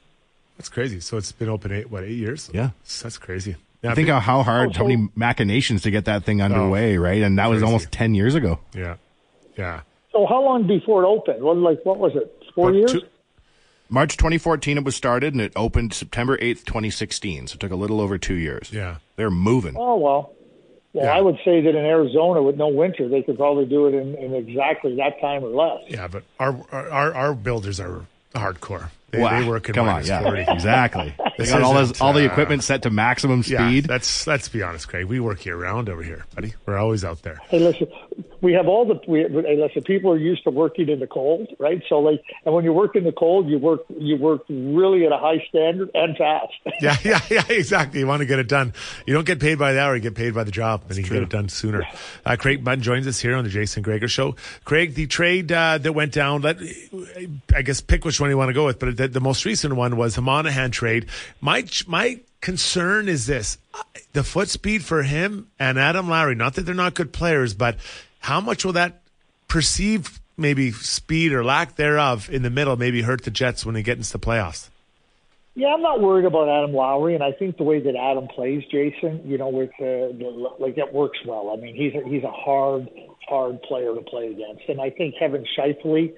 That's 0.56 0.68
crazy. 0.68 1.00
So 1.00 1.16
it's 1.16 1.32
been 1.32 1.48
open 1.48 1.72
eight, 1.72 1.90
what, 1.90 2.04
eight 2.04 2.12
years? 2.16 2.50
Yeah. 2.54 2.70
That's, 2.82 3.02
that's 3.02 3.18
crazy. 3.18 3.56
Yeah, 3.82 3.94
Think 3.94 4.06
big- 4.08 4.14
how 4.14 4.42
hard, 4.42 4.70
Oh, 4.70 4.72
how 4.78 4.84
many 4.86 5.02
oh, 5.04 5.12
machinations 5.14 5.82
to 5.82 5.90
get 5.90 6.06
that 6.06 6.24
thing 6.24 6.40
underway, 6.40 6.96
oh, 6.96 7.00
right? 7.00 7.22
And 7.22 7.38
that 7.38 7.48
was 7.50 7.56
crazy. 7.58 7.66
almost 7.66 7.92
10 7.92 8.14
years 8.14 8.34
ago. 8.34 8.58
Yeah. 8.74 8.96
Yeah. 9.58 9.80
So 10.12 10.26
how 10.26 10.42
long 10.42 10.66
before 10.66 11.02
it 11.02 11.06
opened? 11.06 11.42
What 11.42 11.56
like 11.58 11.84
what 11.84 11.98
was 11.98 12.12
it? 12.14 12.32
Four 12.54 12.68
About 12.70 12.78
years? 12.78 12.92
two- 12.92 13.02
March 13.90 14.16
2014 14.16 14.78
it 14.78 14.84
was 14.84 14.96
started 14.96 15.34
and 15.34 15.42
it 15.42 15.52
opened 15.54 15.92
September 15.92 16.36
8th, 16.38 16.64
2016. 16.64 17.48
So 17.48 17.54
it 17.54 17.60
took 17.60 17.70
a 17.72 17.76
little 17.76 18.00
over 18.00 18.16
two 18.16 18.34
years. 18.34 18.70
Yeah. 18.72 18.96
They're 19.16 19.30
moving. 19.30 19.74
Oh 19.76 19.96
well. 19.96 20.32
Well, 20.92 21.04
Yeah. 21.06 21.16
I 21.16 21.20
would 21.20 21.36
say 21.44 21.60
that 21.60 21.70
in 21.70 21.84
Arizona 21.84 22.40
with 22.42 22.56
no 22.56 22.68
winter, 22.68 23.08
they 23.08 23.22
could 23.22 23.36
probably 23.36 23.66
do 23.66 23.86
it 23.88 23.94
in, 23.94 24.14
in 24.14 24.34
exactly 24.34 24.96
that 24.96 25.20
time 25.20 25.44
or 25.44 25.48
less. 25.48 25.82
Yeah, 25.88 26.06
but 26.08 26.22
our 26.38 26.56
our 26.72 27.12
our 27.14 27.34
builders 27.34 27.80
are 27.80 28.06
hardcore. 28.34 28.90
They, 29.10 29.20
Wow. 29.20 29.40
they 29.40 29.48
work 29.48 29.68
in 29.68 29.74
Come 29.76 29.88
on, 29.88 30.04
yeah, 30.04 30.22
40. 30.22 30.44
exactly. 30.48 31.14
they 31.38 31.46
got 31.46 31.62
all 31.62 31.74
this, 31.74 32.00
all 32.00 32.12
the 32.12 32.24
equipment 32.24 32.64
set 32.64 32.82
to 32.82 32.90
maximum 32.90 33.42
Yeah, 33.46 33.68
speed. 33.68 33.84
that's 33.84 34.26
let's 34.26 34.48
be 34.48 34.62
honest, 34.62 34.88
Craig. 34.88 35.04
We 35.06 35.20
work 35.20 35.44
year 35.46 35.56
round 35.56 35.88
over 35.88 36.02
here, 36.02 36.24
buddy. 36.34 36.54
We're 36.66 36.78
always 36.78 37.04
out 37.04 37.22
there. 37.22 37.38
Hey, 37.48 37.60
listen, 37.60 37.86
we 38.40 38.54
have 38.54 38.66
all 38.66 38.84
the. 38.86 39.00
We, 39.06 39.20
hey, 39.20 39.56
listen, 39.56 39.82
people 39.84 40.10
are 40.12 40.18
used 40.18 40.42
to 40.44 40.50
working 40.50 40.88
in 40.88 40.98
the 40.98 41.06
cold, 41.06 41.46
right? 41.60 41.80
So, 41.88 42.00
like, 42.00 42.22
and 42.44 42.54
when 42.54 42.64
you 42.64 42.72
work 42.72 42.96
in 42.96 43.04
the 43.04 43.12
cold, 43.12 43.48
you 43.48 43.58
work 43.58 43.82
you 43.96 44.16
work 44.16 44.42
really 44.48 45.06
at 45.06 45.12
a 45.12 45.16
high 45.18 45.44
standard 45.48 45.90
and 45.94 46.16
fast. 46.16 46.52
Yeah, 46.80 46.96
yeah, 47.04 47.20
yeah, 47.30 47.42
exactly. 47.48 48.00
You 48.00 48.06
want 48.08 48.20
to 48.20 48.26
get 48.26 48.38
it 48.40 48.48
done. 48.48 48.72
You 49.06 49.14
don't 49.14 49.24
get 49.24 49.38
paid 49.38 49.58
by 49.60 49.72
the 49.74 49.80
hour; 49.80 49.94
you 49.94 50.02
get 50.02 50.16
paid 50.16 50.34
by 50.34 50.42
the 50.44 50.50
job, 50.50 50.82
and 50.88 50.96
you 50.98 51.04
can 51.04 51.12
get 51.14 51.22
it 51.22 51.28
done 51.30 51.48
sooner. 51.48 51.84
Uh, 52.26 52.34
Craig 52.36 52.64
Button 52.64 52.82
joins 52.82 53.06
us 53.06 53.20
here 53.20 53.36
on 53.36 53.44
the 53.44 53.50
Jason 53.50 53.82
Gregor 53.82 54.08
Show. 54.08 54.34
Craig, 54.64 54.94
the 54.94 55.06
trade 55.06 55.50
uh, 55.52 55.78
that 55.78 55.92
went 55.92 56.12
down. 56.12 56.42
Let 56.42 56.58
I 57.54 57.62
guess 57.62 57.80
pick 57.80 58.04
which 58.04 58.20
one 58.20 58.28
you 58.28 58.36
want 58.36 58.48
to 58.48 58.52
go 58.54 58.66
with, 58.66 58.78
but 58.80 58.88
the, 59.12 59.20
most 59.20 59.44
recent 59.44 59.76
one 59.76 59.96
was 59.96 60.14
the 60.14 60.22
Monahan 60.22 60.70
trade. 60.70 61.06
My 61.40 61.64
my 61.86 62.20
concern 62.40 63.08
is 63.08 63.26
this: 63.26 63.58
the 64.12 64.24
foot 64.24 64.48
speed 64.48 64.84
for 64.84 65.02
him 65.02 65.48
and 65.58 65.78
Adam 65.78 66.08
Lowry. 66.08 66.34
Not 66.34 66.54
that 66.54 66.62
they're 66.62 66.74
not 66.74 66.94
good 66.94 67.12
players, 67.12 67.54
but 67.54 67.76
how 68.20 68.40
much 68.40 68.64
will 68.64 68.72
that 68.72 69.02
perceived 69.48 70.20
maybe 70.36 70.72
speed 70.72 71.32
or 71.32 71.44
lack 71.44 71.76
thereof 71.76 72.28
in 72.30 72.42
the 72.42 72.50
middle 72.50 72.76
maybe 72.76 73.02
hurt 73.02 73.22
the 73.24 73.30
Jets 73.30 73.64
when 73.64 73.74
they 73.74 73.82
get 73.82 73.96
into 73.96 74.12
the 74.12 74.18
playoffs? 74.18 74.68
Yeah, 75.56 75.68
I'm 75.68 75.82
not 75.82 76.00
worried 76.00 76.24
about 76.24 76.48
Adam 76.48 76.74
Lowry, 76.74 77.14
and 77.14 77.22
I 77.22 77.30
think 77.30 77.58
the 77.58 77.62
way 77.62 77.80
that 77.80 77.94
Adam 77.94 78.26
plays, 78.26 78.64
Jason, 78.72 79.22
you 79.24 79.38
know, 79.38 79.50
with 79.50 79.70
the, 79.78 80.50
like 80.58 80.76
it 80.76 80.92
works 80.92 81.18
well. 81.24 81.54
I 81.56 81.60
mean, 81.60 81.76
he's 81.76 81.94
a, 81.94 82.08
he's 82.08 82.24
a 82.24 82.30
hard, 82.30 82.88
hard 83.28 83.62
player 83.62 83.94
to 83.94 84.00
play 84.00 84.26
against, 84.32 84.68
and 84.68 84.80
I 84.80 84.90
think 84.90 85.14
Kevin 85.16 85.46
Scheifele, 85.56 86.12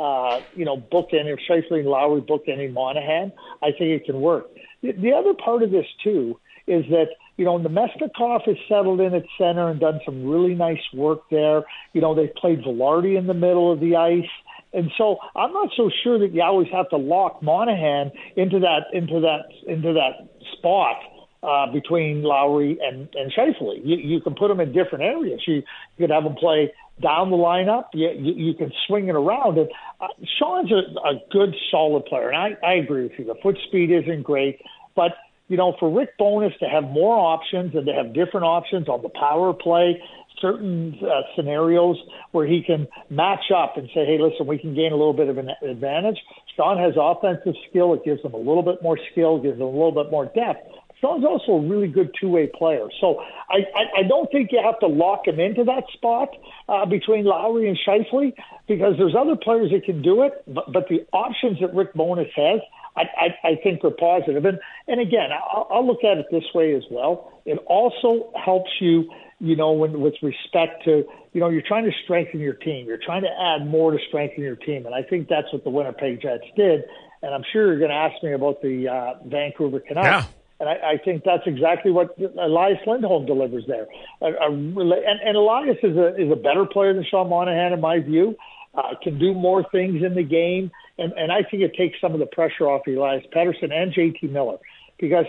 uh, 0.00 0.40
you 0.54 0.64
know, 0.64 0.78
book 0.78 1.10
any 1.12 1.34
Scheifele 1.48 1.80
and 1.80 1.86
Lowry 1.86 2.22
book 2.22 2.44
any 2.48 2.68
Monahan, 2.68 3.32
I 3.62 3.66
think 3.66 4.00
it 4.00 4.06
can 4.06 4.20
work. 4.20 4.46
The, 4.82 4.92
the 4.92 5.12
other 5.12 5.34
part 5.34 5.62
of 5.62 5.70
this 5.70 5.84
too 6.02 6.40
is 6.66 6.84
that 6.88 7.08
you 7.36 7.44
know 7.44 7.58
Namestnikov 7.58 8.46
has 8.46 8.56
settled 8.66 9.00
in 9.00 9.14
at 9.14 9.24
center 9.36 9.68
and 9.68 9.78
done 9.78 10.00
some 10.06 10.26
really 10.26 10.54
nice 10.54 10.80
work 10.94 11.28
there. 11.30 11.64
You 11.92 12.00
know, 12.00 12.14
they've 12.14 12.34
played 12.34 12.62
Vilardi 12.62 13.18
in 13.18 13.26
the 13.26 13.34
middle 13.34 13.70
of 13.70 13.80
the 13.80 13.96
ice. 13.96 14.30
And 14.72 14.90
so 14.96 15.18
I'm 15.36 15.52
not 15.52 15.70
so 15.76 15.90
sure 16.02 16.18
that 16.20 16.32
you 16.32 16.42
always 16.42 16.68
have 16.72 16.88
to 16.90 16.96
lock 16.96 17.42
Monahan 17.42 18.12
into 18.36 18.60
that 18.60 18.84
into 18.94 19.20
that 19.20 19.48
into 19.66 19.92
that 19.92 20.28
spot 20.56 20.96
uh, 21.42 21.70
between 21.72 22.22
Lowry 22.22 22.78
and 22.80 23.08
and 23.14 23.32
Scheifele. 23.32 23.80
You, 23.84 23.96
you 23.96 24.20
can 24.22 24.34
put 24.34 24.48
them 24.48 24.60
in 24.60 24.72
different 24.72 25.04
areas. 25.04 25.42
You, 25.46 25.56
you 25.56 25.62
could 25.98 26.10
have 26.10 26.24
them 26.24 26.36
play 26.36 26.72
down 27.00 27.30
the 27.30 27.36
lineup. 27.36 27.84
You, 27.94 28.10
you, 28.10 28.32
you 28.32 28.54
can 28.54 28.72
swing 28.86 29.08
it 29.08 29.14
around. 29.14 29.58
And 29.58 29.68
uh, 30.00 30.08
Sean's 30.38 30.70
a, 30.72 31.08
a 31.08 31.20
good, 31.30 31.54
solid 31.70 32.04
player, 32.06 32.30
and 32.30 32.36
I, 32.36 32.66
I 32.66 32.74
agree 32.74 33.04
with 33.04 33.12
you. 33.18 33.24
The 33.24 33.36
foot 33.42 33.56
speed 33.68 33.90
isn't 33.90 34.22
great, 34.22 34.60
but 34.94 35.12
you 35.48 35.56
know, 35.56 35.74
for 35.80 35.90
Rick 35.92 36.16
Bowness 36.16 36.52
to 36.60 36.66
have 36.66 36.84
more 36.84 37.16
options 37.16 37.74
and 37.74 37.84
to 37.86 37.92
have 37.92 38.14
different 38.14 38.46
options 38.46 38.88
on 38.88 39.02
the 39.02 39.08
power 39.08 39.52
play, 39.52 40.00
certain 40.40 40.96
uh, 41.02 41.22
scenarios 41.34 41.96
where 42.30 42.46
he 42.46 42.62
can 42.62 42.86
match 43.10 43.50
up 43.54 43.76
and 43.76 43.88
say, 43.88 44.06
hey, 44.06 44.18
listen, 44.20 44.46
we 44.46 44.58
can 44.58 44.76
gain 44.76 44.92
a 44.92 44.96
little 44.96 45.12
bit 45.12 45.28
of 45.28 45.38
an 45.38 45.50
advantage. 45.68 46.18
Sean 46.56 46.78
has 46.78 46.94
offensive 46.96 47.54
skill. 47.68 47.94
It 47.94 48.04
gives 48.04 48.22
him 48.22 48.32
a 48.32 48.38
little 48.38 48.62
bit 48.62 48.80
more 48.80 48.98
skill, 49.10 49.42
gives 49.42 49.56
him 49.56 49.62
a 49.62 49.70
little 49.70 49.92
bit 49.92 50.10
more 50.10 50.26
depth. 50.26 50.70
Sean's 51.00 51.24
also 51.24 51.52
a 51.52 51.60
really 51.60 51.88
good 51.88 52.14
two-way 52.20 52.46
player. 52.46 52.86
So 53.00 53.20
I, 53.48 53.58
I, 53.74 54.00
I 54.00 54.02
don't 54.08 54.30
think 54.30 54.50
you 54.52 54.60
have 54.62 54.78
to 54.80 54.86
lock 54.86 55.26
him 55.26 55.40
into 55.40 55.64
that 55.64 55.84
spot 55.94 56.28
uh, 56.68 56.84
between 56.86 57.24
Lowry 57.24 57.68
and 57.68 57.78
Scheifele 57.86 58.34
because 58.68 58.94
there's 58.98 59.14
other 59.18 59.36
players 59.36 59.70
that 59.70 59.84
can 59.84 60.02
do 60.02 60.22
it, 60.22 60.42
but, 60.46 60.72
but 60.72 60.88
the 60.88 61.06
options 61.12 61.58
that 61.60 61.74
Rick 61.74 61.94
Bowness 61.94 62.30
has, 62.36 62.60
I, 62.96 63.02
I, 63.16 63.48
I 63.48 63.56
think 63.62 63.84
are 63.84 63.90
positive. 63.90 64.44
And, 64.44 64.58
and 64.88 65.00
again, 65.00 65.30
I'll, 65.32 65.66
I'll 65.70 65.86
look 65.86 66.04
at 66.04 66.18
it 66.18 66.26
this 66.30 66.44
way 66.54 66.74
as 66.74 66.84
well. 66.90 67.40
It 67.46 67.58
also 67.66 68.30
helps 68.36 68.70
you, 68.80 69.10
you 69.38 69.56
know, 69.56 69.72
when, 69.72 70.00
with 70.00 70.14
respect 70.22 70.84
to, 70.84 71.04
you 71.32 71.40
know, 71.40 71.48
you're 71.48 71.62
trying 71.66 71.84
to 71.84 71.92
strengthen 72.04 72.40
your 72.40 72.54
team. 72.54 72.86
You're 72.86 72.98
trying 73.02 73.22
to 73.22 73.30
add 73.30 73.66
more 73.66 73.92
to 73.92 73.98
strengthen 74.08 74.42
your 74.42 74.56
team. 74.56 74.84
And 74.86 74.94
I 74.94 75.02
think 75.02 75.28
that's 75.28 75.50
what 75.52 75.64
the 75.64 75.70
Winnipeg 75.70 76.20
Jets 76.20 76.44
did. 76.56 76.84
And 77.22 77.34
I'm 77.34 77.44
sure 77.52 77.68
you're 77.68 77.78
going 77.78 77.90
to 77.90 77.96
ask 77.96 78.22
me 78.22 78.32
about 78.32 78.60
the 78.60 78.88
uh, 78.88 79.14
Vancouver 79.24 79.80
Canucks. 79.80 80.26
Yeah. 80.26 80.39
And 80.60 80.68
I, 80.68 80.92
I 80.92 80.96
think 81.02 81.24
that's 81.24 81.42
exactly 81.46 81.90
what 81.90 82.16
Elias 82.38 82.78
Lindholm 82.86 83.24
delivers 83.24 83.64
there. 83.66 83.86
A, 84.20 84.26
a, 84.26 84.50
and, 84.50 85.20
and 85.24 85.36
Elias 85.36 85.78
is 85.82 85.96
a 85.96 86.14
is 86.16 86.30
a 86.30 86.36
better 86.36 86.66
player 86.66 86.92
than 86.92 87.04
Sean 87.10 87.30
Monahan 87.30 87.72
in 87.72 87.80
my 87.80 87.98
view. 87.98 88.36
Uh, 88.74 88.94
can 89.02 89.18
do 89.18 89.34
more 89.34 89.64
things 89.72 90.02
in 90.04 90.14
the 90.14 90.22
game, 90.22 90.70
and 90.98 91.12
and 91.14 91.32
I 91.32 91.42
think 91.50 91.62
it 91.62 91.74
takes 91.74 91.98
some 92.00 92.12
of 92.12 92.20
the 92.20 92.26
pressure 92.26 92.68
off 92.68 92.82
Elias 92.86 93.24
Pettersson 93.34 93.72
and 93.72 93.92
JT 93.92 94.30
Miller 94.30 94.58
because 95.00 95.24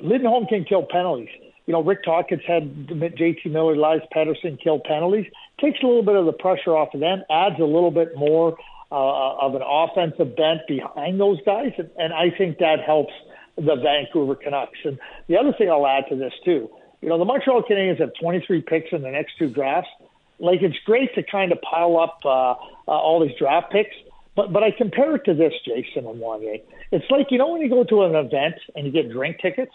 Lindholm 0.00 0.46
can 0.46 0.64
kill 0.64 0.84
penalties. 0.90 1.30
You 1.66 1.72
know, 1.72 1.82
Rick 1.82 2.02
Tocchet 2.04 2.40
had 2.44 2.88
JT 2.88 3.46
Miller, 3.46 3.74
Elias 3.74 4.02
Pettersson 4.14 4.60
kill 4.62 4.80
penalties. 4.84 5.26
Takes 5.60 5.78
a 5.82 5.86
little 5.86 6.02
bit 6.02 6.16
of 6.16 6.26
the 6.26 6.32
pressure 6.32 6.76
off 6.76 6.94
of 6.94 7.00
them, 7.00 7.22
adds 7.30 7.56
a 7.60 7.64
little 7.64 7.90
bit 7.90 8.16
more 8.16 8.56
uh, 8.90 9.36
of 9.36 9.54
an 9.54 9.62
offensive 9.62 10.34
bent 10.36 10.60
behind 10.66 11.20
those 11.20 11.38
guys, 11.44 11.72
and, 11.78 11.90
and 11.96 12.12
I 12.12 12.30
think 12.36 12.58
that 12.58 12.80
helps 12.84 13.12
the 13.58 13.76
Vancouver 13.76 14.34
Canucks. 14.34 14.78
And 14.84 14.98
the 15.26 15.36
other 15.36 15.52
thing 15.52 15.70
I'll 15.70 15.86
add 15.86 16.04
to 16.10 16.16
this 16.16 16.32
too, 16.44 16.70
you 17.00 17.08
know, 17.08 17.18
the 17.18 17.24
Montreal 17.24 17.62
Canadiens 17.62 18.00
have 18.00 18.12
23 18.20 18.62
picks 18.62 18.92
in 18.92 19.02
the 19.02 19.10
next 19.10 19.38
two 19.38 19.48
drafts. 19.48 19.90
Like 20.38 20.62
it's 20.62 20.78
great 20.84 21.14
to 21.16 21.22
kind 21.22 21.52
of 21.52 21.60
pile 21.62 21.98
up 21.98 22.20
uh, 22.24 22.30
uh, 22.30 22.54
all 22.86 23.26
these 23.26 23.36
draft 23.38 23.72
picks, 23.72 23.96
but 24.36 24.52
but 24.52 24.62
I 24.62 24.70
compare 24.70 25.16
it 25.16 25.24
to 25.24 25.34
this, 25.34 25.52
Jason 25.64 26.06
and 26.06 26.20
Wanye. 26.20 26.62
It's 26.92 27.10
like 27.10 27.32
you 27.32 27.38
know 27.38 27.48
when 27.48 27.60
you 27.60 27.68
go 27.68 27.82
to 27.82 28.04
an 28.04 28.14
event 28.14 28.54
and 28.76 28.86
you 28.86 28.92
get 28.92 29.10
drink 29.10 29.40
tickets, 29.42 29.74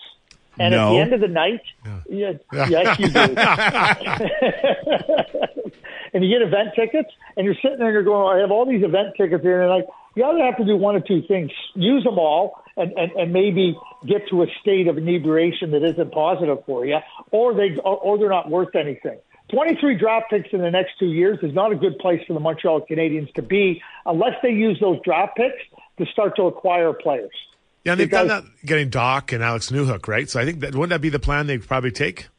and 0.57 0.73
at 0.73 0.89
the 0.89 0.99
end 0.99 1.11
of 1.13 1.19
the 1.19 1.27
night, 1.27 1.63
yeah, 2.09 2.33
yes 2.53 2.97
you 2.97 3.09
do. 3.09 3.19
and 6.13 6.23
you 6.23 6.29
get 6.29 6.41
event 6.47 6.69
tickets, 6.75 7.09
and 7.35 7.45
you're 7.45 7.55
sitting 7.55 7.79
there 7.79 7.87
and 7.87 7.93
you're 7.93 8.03
going, 8.03 8.37
I 8.37 8.41
have 8.41 8.51
all 8.51 8.65
these 8.65 8.85
event 8.85 9.15
tickets 9.17 9.43
here, 9.43 9.63
and 9.63 9.69
like 9.69 9.85
you 10.15 10.23
either 10.23 10.45
have 10.45 10.55
to 10.57 10.65
do 10.65 10.77
one 10.77 10.95
of 10.95 11.05
two 11.05 11.23
things: 11.23 11.51
use 11.73 12.05
them 12.05 12.17
all, 12.17 12.62
and, 12.77 12.91
and, 12.93 13.11
and 13.11 13.33
maybe 13.33 13.77
get 14.07 14.27
to 14.29 14.43
a 14.43 14.47
state 14.61 14.87
of 14.87 14.97
inebriation 14.97 15.71
that 15.71 15.83
isn't 15.83 16.11
positive 16.11 16.59
for 16.65 16.85
you, 16.85 16.97
or 17.31 17.53
they 17.53 17.77
or, 17.83 17.97
or 17.97 18.17
they're 18.17 18.29
not 18.29 18.49
worth 18.49 18.75
anything. 18.75 19.19
23 19.51 19.97
draft 19.97 20.29
picks 20.29 20.49
in 20.51 20.61
the 20.61 20.71
next 20.71 20.91
two 20.97 21.11
years 21.11 21.37
is 21.43 21.53
not 21.53 21.71
a 21.71 21.75
good 21.75 21.97
place 21.99 22.21
for 22.25 22.33
the 22.33 22.39
Montreal 22.39 22.81
Canadiens 22.89 23.31
to 23.35 23.41
be 23.41 23.81
unless 24.05 24.33
they 24.41 24.49
use 24.49 24.79
those 24.79 24.97
draft 25.03 25.37
picks 25.37 25.61
to 25.97 26.05
start 26.11 26.35
to 26.37 26.43
acquire 26.43 26.93
players. 26.93 27.31
Yeah, 27.83 27.93
and 27.93 28.01
they've 28.01 28.09
done 28.09 28.29
that 28.29 28.43
getting 28.65 28.89
Dach 28.89 29.33
and 29.33 29.43
Alex 29.43 29.69
Newhook, 29.69 30.07
right? 30.07 30.29
So 30.29 30.39
I 30.39 30.45
think 30.45 30.61
that 30.61 30.73
wouldn't 30.73 30.91
that 30.91 31.01
be 31.01 31.09
the 31.09 31.19
plan 31.19 31.47
they'd 31.47 31.65
probably 31.65 31.91
take? 31.91 32.29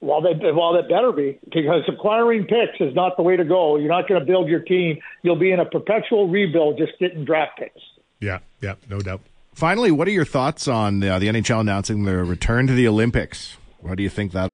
Well, 0.00 0.20
they 0.20 0.52
well 0.52 0.74
that 0.74 0.88
better 0.88 1.10
be 1.10 1.40
because 1.44 1.82
acquiring 1.88 2.44
picks 2.44 2.80
is 2.80 2.94
not 2.94 3.16
the 3.16 3.24
way 3.24 3.36
to 3.36 3.44
go. 3.44 3.76
You're 3.76 3.88
not 3.88 4.08
going 4.08 4.20
to 4.20 4.26
build 4.26 4.48
your 4.48 4.60
team. 4.60 4.98
You'll 5.22 5.38
be 5.38 5.50
in 5.50 5.58
a 5.58 5.64
perpetual 5.64 6.28
rebuild 6.28 6.78
just 6.78 6.92
getting 7.00 7.24
draft 7.24 7.58
picks. 7.58 7.80
Yeah, 8.20 8.38
yeah, 8.60 8.74
no 8.88 9.00
doubt. 9.00 9.20
Finally, 9.58 9.90
what 9.90 10.06
are 10.06 10.12
your 10.12 10.24
thoughts 10.24 10.68
on 10.68 11.02
uh, 11.02 11.18
the 11.18 11.26
NHL 11.26 11.58
announcing 11.58 12.04
their 12.04 12.24
return 12.24 12.68
to 12.68 12.74
the 12.74 12.86
Olympics? 12.86 13.56
What 13.80 13.96
do 13.96 14.04
you 14.04 14.08
think 14.08 14.30
that? 14.30 14.50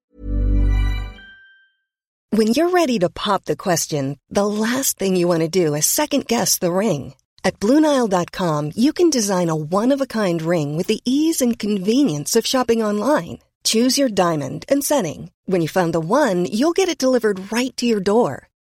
When 2.30 2.48
you're 2.48 2.70
ready 2.70 2.98
to 3.00 3.10
pop 3.10 3.44
the 3.44 3.54
question, 3.54 4.16
the 4.30 4.46
last 4.46 4.98
thing 4.98 5.14
you 5.14 5.28
want 5.28 5.42
to 5.42 5.48
do 5.48 5.74
is 5.74 5.84
second 5.84 6.26
guess 6.26 6.56
the 6.56 6.72
ring. 6.72 7.12
At 7.44 7.60
BlueNile.com, 7.60 8.72
you 8.74 8.94
can 8.94 9.10
design 9.10 9.50
a 9.50 9.54
one 9.54 9.92
of 9.92 10.00
a 10.00 10.06
kind 10.06 10.40
ring 10.40 10.74
with 10.74 10.86
the 10.86 11.02
ease 11.04 11.42
and 11.42 11.58
convenience 11.58 12.34
of 12.34 12.46
shopping 12.46 12.82
online. 12.82 13.40
Choose 13.62 13.98
your 13.98 14.08
diamond 14.08 14.64
and 14.70 14.82
setting. 14.82 15.30
When 15.44 15.60
you 15.60 15.68
find 15.68 15.92
the 15.92 16.00
one, 16.00 16.46
you'll 16.46 16.72
get 16.72 16.88
it 16.88 16.96
delivered 16.96 17.52
right 17.52 17.76
to 17.76 17.84
your 17.84 18.00
door. 18.00 18.48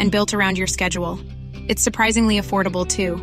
and 0.00 0.10
built 0.10 0.34
around 0.34 0.58
your 0.58 0.66
schedule. 0.66 1.20
It's 1.68 1.82
surprisingly 1.82 2.40
affordable 2.40 2.84
too. 2.84 3.16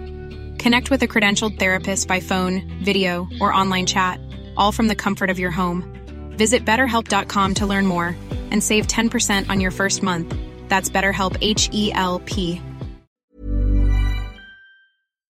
Connect 0.64 0.90
with 0.90 1.04
a 1.04 1.08
credentialed 1.08 1.60
therapist 1.60 2.08
by 2.08 2.22
phone, 2.22 2.80
video, 2.82 3.28
or 3.42 3.54
online 3.54 3.86
chat, 3.86 4.22
all 4.56 4.72
from 4.72 4.88
the 4.88 4.96
comfort 4.96 5.30
of 5.30 5.40
your 5.40 5.52
home. 5.52 5.84
Visit 6.38 6.64
betterhelp.com 6.64 7.56
to 7.56 7.66
learn 7.66 7.86
more 7.86 8.16
and 8.52 8.64
save 8.64 8.88
10% 8.88 9.50
on 9.50 9.60
your 9.60 9.72
first 9.72 10.02
month. 10.02 10.34
That's 10.70 10.90
BetterHelp 10.90 11.38
H 11.42 11.70
E 11.74 11.92
L 11.92 12.20
P. 12.20 12.62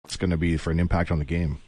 It's 0.05 0.17
going 0.17 0.31
to 0.31 0.37
be 0.37 0.57
for 0.57 0.71
an 0.71 0.81
impact 0.81 1.11
on 1.11 1.19
the 1.19 1.25
game. 1.25 1.59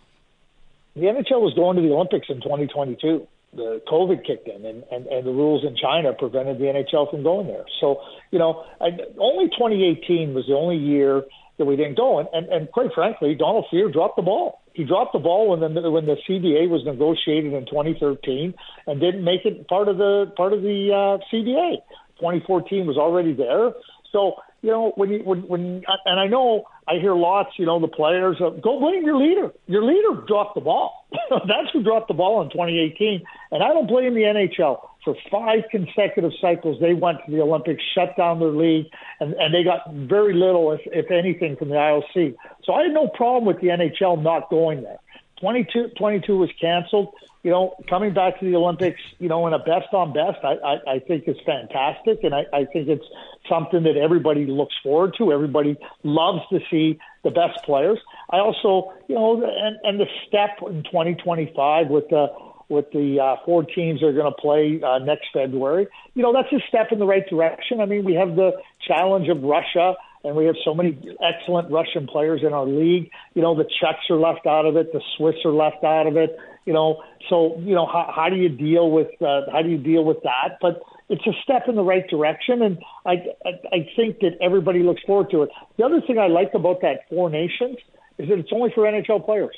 The 0.95 1.02
NHL 1.02 1.41
was 1.41 1.55
going 1.55 1.76
to 1.76 1.83
the 1.83 1.93
Olympics 1.93 2.29
in 2.29 2.41
2022. 2.41 3.26
The 3.54 3.82
COVID 3.87 4.26
kicked 4.26 4.49
in, 4.49 4.64
and, 4.64 4.82
and, 4.90 5.06
and 5.06 5.26
the 5.26 5.30
rules 5.30 5.64
in 5.64 5.76
China 5.76 6.12
prevented 6.14 6.59
the 6.59 6.64
NHL 6.64 7.11
from 7.11 7.23
going 7.23 7.49
there. 7.49 7.64
So, 7.80 8.00
you 8.30 8.38
know, 8.38 8.64
I, 8.80 8.97
only 9.18 9.49
2018 9.49 10.32
was 10.32 10.47
the 10.47 10.54
only 10.54 10.76
year 10.76 11.23
that 11.59 11.66
we 11.66 11.76
didn't 11.76 11.97
go. 11.97 12.18
And, 12.18 12.28
and, 12.32 12.49
and 12.49 12.73
quite 12.73 12.92
frankly, 12.94 13.35
Donald 13.35 13.66
Fehr 13.73 13.92
dropped 13.92 14.16
the 14.16 14.23
ball. 14.23 14.62
He 14.75 14.85
dropped 14.85 15.12
the 15.12 15.18
ball 15.18 15.50
when 15.50 15.61
the 15.61 15.90
when 15.90 16.06
the 16.06 16.16
CBA 16.26 16.68
was 16.71 16.82
negotiated 16.87 17.52
in 17.52 17.66
2013, 17.66 18.54
and 18.87 19.00
didn't 19.00 19.23
make 19.23 19.44
it 19.44 19.68
part 19.68 19.88
of 19.88 19.99
the 19.99 20.32
part 20.35 20.54
of 20.54 20.62
the 20.62 20.88
uh, 20.88 21.18
CBA. 21.30 21.76
2014 22.16 22.87
was 22.87 22.97
already 22.97 23.35
there. 23.35 23.73
So 24.12 24.37
you 24.62 24.71
know 24.71 24.92
when 24.97 25.11
you 25.11 25.21
when 25.25 25.43
when 25.43 25.82
and 26.06 26.21
I 26.21 26.26
know 26.26 26.65
I 26.89 26.95
hear 26.95 27.15
lots. 27.15 27.50
You 27.58 27.67
know 27.67 27.80
the 27.80 27.89
players 27.89 28.37
uh, 28.41 28.50
go 28.50 28.80
blame 28.80 29.04
your 29.04 29.17
leader. 29.17 29.52
Your 29.67 29.84
leader 29.84 30.23
dropped 30.26 30.54
the 30.54 30.60
ball. 30.60 31.06
That's 31.30 31.71
who 31.73 31.82
dropped 31.82 32.08
the 32.08 32.15
ball 32.15 32.43
in 32.43 32.49
2018, 32.50 33.23
and 33.50 33.63
I 33.63 33.69
don't 33.69 33.87
blame 33.87 34.15
the 34.15 34.23
NHL 34.23 34.80
for 35.04 35.17
five 35.30 35.65
consecutive 35.71 36.32
cycles, 36.41 36.80
they 36.80 36.95
went 36.95 37.19
to 37.26 37.32
the 37.32 37.41
Olympics, 37.41 37.82
shut 37.95 38.17
down 38.17 38.39
their 38.39 38.50
league, 38.50 38.87
and, 39.21 39.34
and 39.34 39.52
they 39.52 39.65
got 39.65 39.93
very 39.93 40.34
little, 40.34 40.73
if, 40.73 40.80
if 40.87 41.10
anything, 41.10 41.56
from 41.56 41.71
the 41.71 41.75
IOC. 41.75 42.37
So 42.65 42.73
I 42.73 42.84
had 42.84 42.93
no 42.93 43.08
problem 43.08 43.45
with 43.45 43.60
the 43.60 43.69
NHL 43.69 44.23
not 44.23 44.49
going 44.49 44.82
there. 44.82 44.99
22, 45.41 45.89
22 45.99 46.37
was 46.37 46.50
canceled. 46.60 47.15
You 47.43 47.50
know, 47.50 47.75
coming 47.89 48.15
back 48.15 48.39
to 48.39 48.47
the 48.47 48.55
Olympics, 48.55 49.00
you 49.19 49.28
know, 49.28 49.47
in 49.49 49.52
a 49.52 49.59
best 49.59 49.93
on 49.93 50.13
best, 50.13 50.39
I, 50.45 50.55
I, 50.65 50.95
I 50.95 50.99
think 51.00 51.25
it's 51.26 51.41
fantastic, 51.45 52.23
and 52.23 52.35
I, 52.35 52.45
I 52.52 52.65
think 52.67 52.89
it's 52.89 53.05
something 53.49 53.83
that 53.83 53.97
everybody 53.97 54.47
looks 54.47 54.75
forward 54.83 55.15
to. 55.19 55.33
Everybody 55.33 55.76
loves 56.05 56.41
to 56.50 56.61
see 56.71 57.00
the 57.25 57.31
best 57.31 57.65
players. 57.65 57.99
I 58.31 58.39
also, 58.39 58.93
you 59.09 59.17
know, 59.17 59.43
and, 59.45 59.76
and 59.83 59.99
the 59.99 60.07
step 60.28 60.59
in 60.69 60.85
2025 60.85 61.89
with 61.89 62.09
the 62.11 62.28
with 62.69 62.91
the 62.93 63.21
uh, 63.21 63.37
four 63.45 63.63
teams 63.65 64.00
that 64.00 64.07
are 64.07 64.13
going 64.13 64.33
to 64.33 64.41
play 64.41 64.81
uh, 64.83 64.99
next 64.99 65.26
February. 65.33 65.87
You 66.15 66.23
know, 66.23 66.33
that's 66.33 66.50
a 66.52 66.67
step 66.69 66.91
in 66.91 66.99
the 66.99 67.07
right 67.07 67.28
direction. 67.28 67.81
I 67.81 67.87
mean, 67.87 68.05
we 68.05 68.15
have 68.15 68.35
the 68.35 68.52
challenge 68.87 69.28
of 69.28 69.43
Russia, 69.43 69.95
and 70.25 70.37
we 70.37 70.47
have 70.47 70.56
so 70.65 70.75
many 70.75 70.99
excellent 71.23 71.71
Russian 71.71 72.06
players 72.06 72.43
in 72.47 72.52
our 72.52 72.67
league. 72.67 73.11
You 73.35 73.43
know, 73.43 73.54
the 73.54 73.69
Czechs 73.80 74.08
are 74.11 74.17
left 74.17 74.47
out 74.47 74.67
of 74.67 74.76
it, 74.76 74.93
the 74.93 75.02
Swiss 75.17 75.37
are 75.45 75.52
left 75.52 75.85
out 75.85 76.06
of 76.06 76.17
it. 76.17 76.37
You 76.65 76.73
know, 76.73 77.02
so 77.28 77.58
you 77.61 77.75
know, 77.75 77.87
how, 77.87 78.13
how 78.15 78.28
do 78.28 78.37
you 78.37 78.49
deal 78.49 78.91
with 78.91 79.08
uh, 79.21 79.50
how 79.50 79.63
do 79.63 79.69
you 79.69 79.78
deal 79.78 80.04
with 80.04 80.23
that? 80.23 80.58
But 80.61 80.80
it's 81.08 81.26
a 81.26 81.32
step 81.43 81.69
in 81.69 81.75
the 81.75 81.82
right 81.82 82.08
direction, 82.08 82.63
and 82.63 82.78
I, 83.04 83.13
I 83.45 83.50
I 83.73 83.89
think 83.97 84.21
that 84.21 84.39
everybody 84.41 84.82
looks 84.82 85.02
forward 85.02 85.30
to 85.30 85.43
it. 85.43 85.50
The 85.76 85.85
other 85.85 86.00
thing 86.00 86.19
I 86.19 86.28
like 86.28 86.54
about 86.54 86.80
that 86.82 87.08
four 87.08 87.30
nations 87.30 87.78
is 88.19 88.28
that 88.28 88.39
it's 88.39 88.52
only 88.52 88.71
for 88.75 88.85
NHL 88.85 89.25
players. 89.25 89.56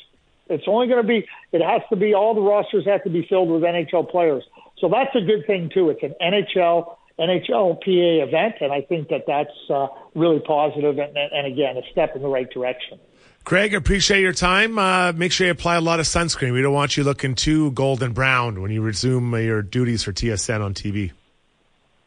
It's 0.49 0.65
only 0.67 0.89
going 0.89 1.03
to 1.03 1.09
be, 1.09 1.27
it 1.53 1.63
has 1.63 1.83
to 1.91 1.97
be, 1.97 2.15
all 2.15 2.35
the 2.35 2.43
rosters 2.43 2.85
have 2.87 3.03
to 3.05 3.11
be 3.11 3.27
filled 3.29 3.51
with 3.51 3.63
NHL 3.63 4.11
players. 4.11 4.45
So 4.79 4.89
that's 4.89 5.15
a 5.15 5.25
good 5.25 5.47
thing, 5.47 5.71
too. 5.73 5.91
It's 5.91 6.03
an 6.03 6.15
NHL, 6.21 6.97
NHLPA 7.19 8.27
event, 8.27 8.57
and 8.61 8.73
I 8.73 8.81
think 8.81 9.09
that 9.09 9.25
that's 9.27 9.71
uh, 9.71 9.87
really 10.15 10.41
positive 10.41 10.99
and, 10.99 11.17
and, 11.17 11.47
again, 11.47 11.77
a 11.77 11.83
step 11.93 12.17
in 12.17 12.23
the 12.23 12.29
right 12.29 12.51
direction. 12.51 12.99
Craig, 13.45 13.75
appreciate 13.75 14.21
your 14.21 14.33
time. 14.33 14.79
Uh, 14.79 15.13
make 15.13 15.31
sure 15.31 15.47
you 15.47 15.53
apply 15.53 15.77
a 15.77 15.81
lot 15.81 16.01
of 16.01 16.07
sunscreen. 16.07 16.55
We 16.55 16.63
don't 16.63 16.73
want 16.73 16.97
you 16.97 17.05
looking 17.05 17.35
too 17.35 17.71
golden 17.73 18.13
brown 18.13 18.63
when 18.63 18.71
you 18.71 18.83
resume 18.83 19.35
your 19.35 19.63
duties 19.63 20.03
for 20.03 20.13
TSN 20.13 20.65
on 20.65 20.75
TV. 20.75 21.13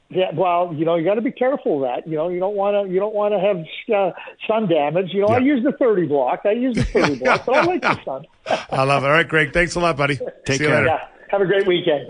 Yeah, 0.09 0.31
well, 0.33 0.73
you 0.73 0.85
know, 0.85 0.95
you 0.95 1.03
got 1.03 1.15
to 1.15 1.21
be 1.21 1.31
careful 1.31 1.83
of 1.83 1.89
that. 1.89 2.09
You 2.09 2.15
know, 2.15 2.29
you 2.29 2.39
don't 2.39 2.55
want 2.55 2.87
to 2.87 2.93
you 2.93 2.97
don't 2.97 3.13
want 3.13 3.33
to 3.33 3.39
have 3.39 3.57
uh, 3.93 4.13
sun 4.47 4.69
damage. 4.69 5.13
You 5.13 5.21
know, 5.21 5.27
yeah. 5.29 5.35
I 5.35 5.39
use 5.39 5.63
the 5.65 5.73
thirty 5.73 6.07
block. 6.07 6.41
I 6.45 6.51
use 6.51 6.75
the 6.75 6.85
thirty 6.85 7.15
block, 7.19 7.45
but 7.45 7.55
I 7.57 7.63
like 7.65 7.81
the 7.81 8.03
sun. 8.05 8.25
I 8.47 8.83
love 8.83 9.03
it. 9.03 9.07
All 9.07 9.11
right, 9.11 9.27
Greg. 9.27 9.51
Thanks 9.51 9.75
a 9.75 9.81
lot, 9.81 9.97
buddy. 9.97 10.17
Take 10.45 10.59
See 10.59 10.65
care. 10.65 10.85
Yeah. 10.85 11.07
Have 11.29 11.41
a 11.41 11.45
great 11.45 11.67
weekend. 11.67 12.09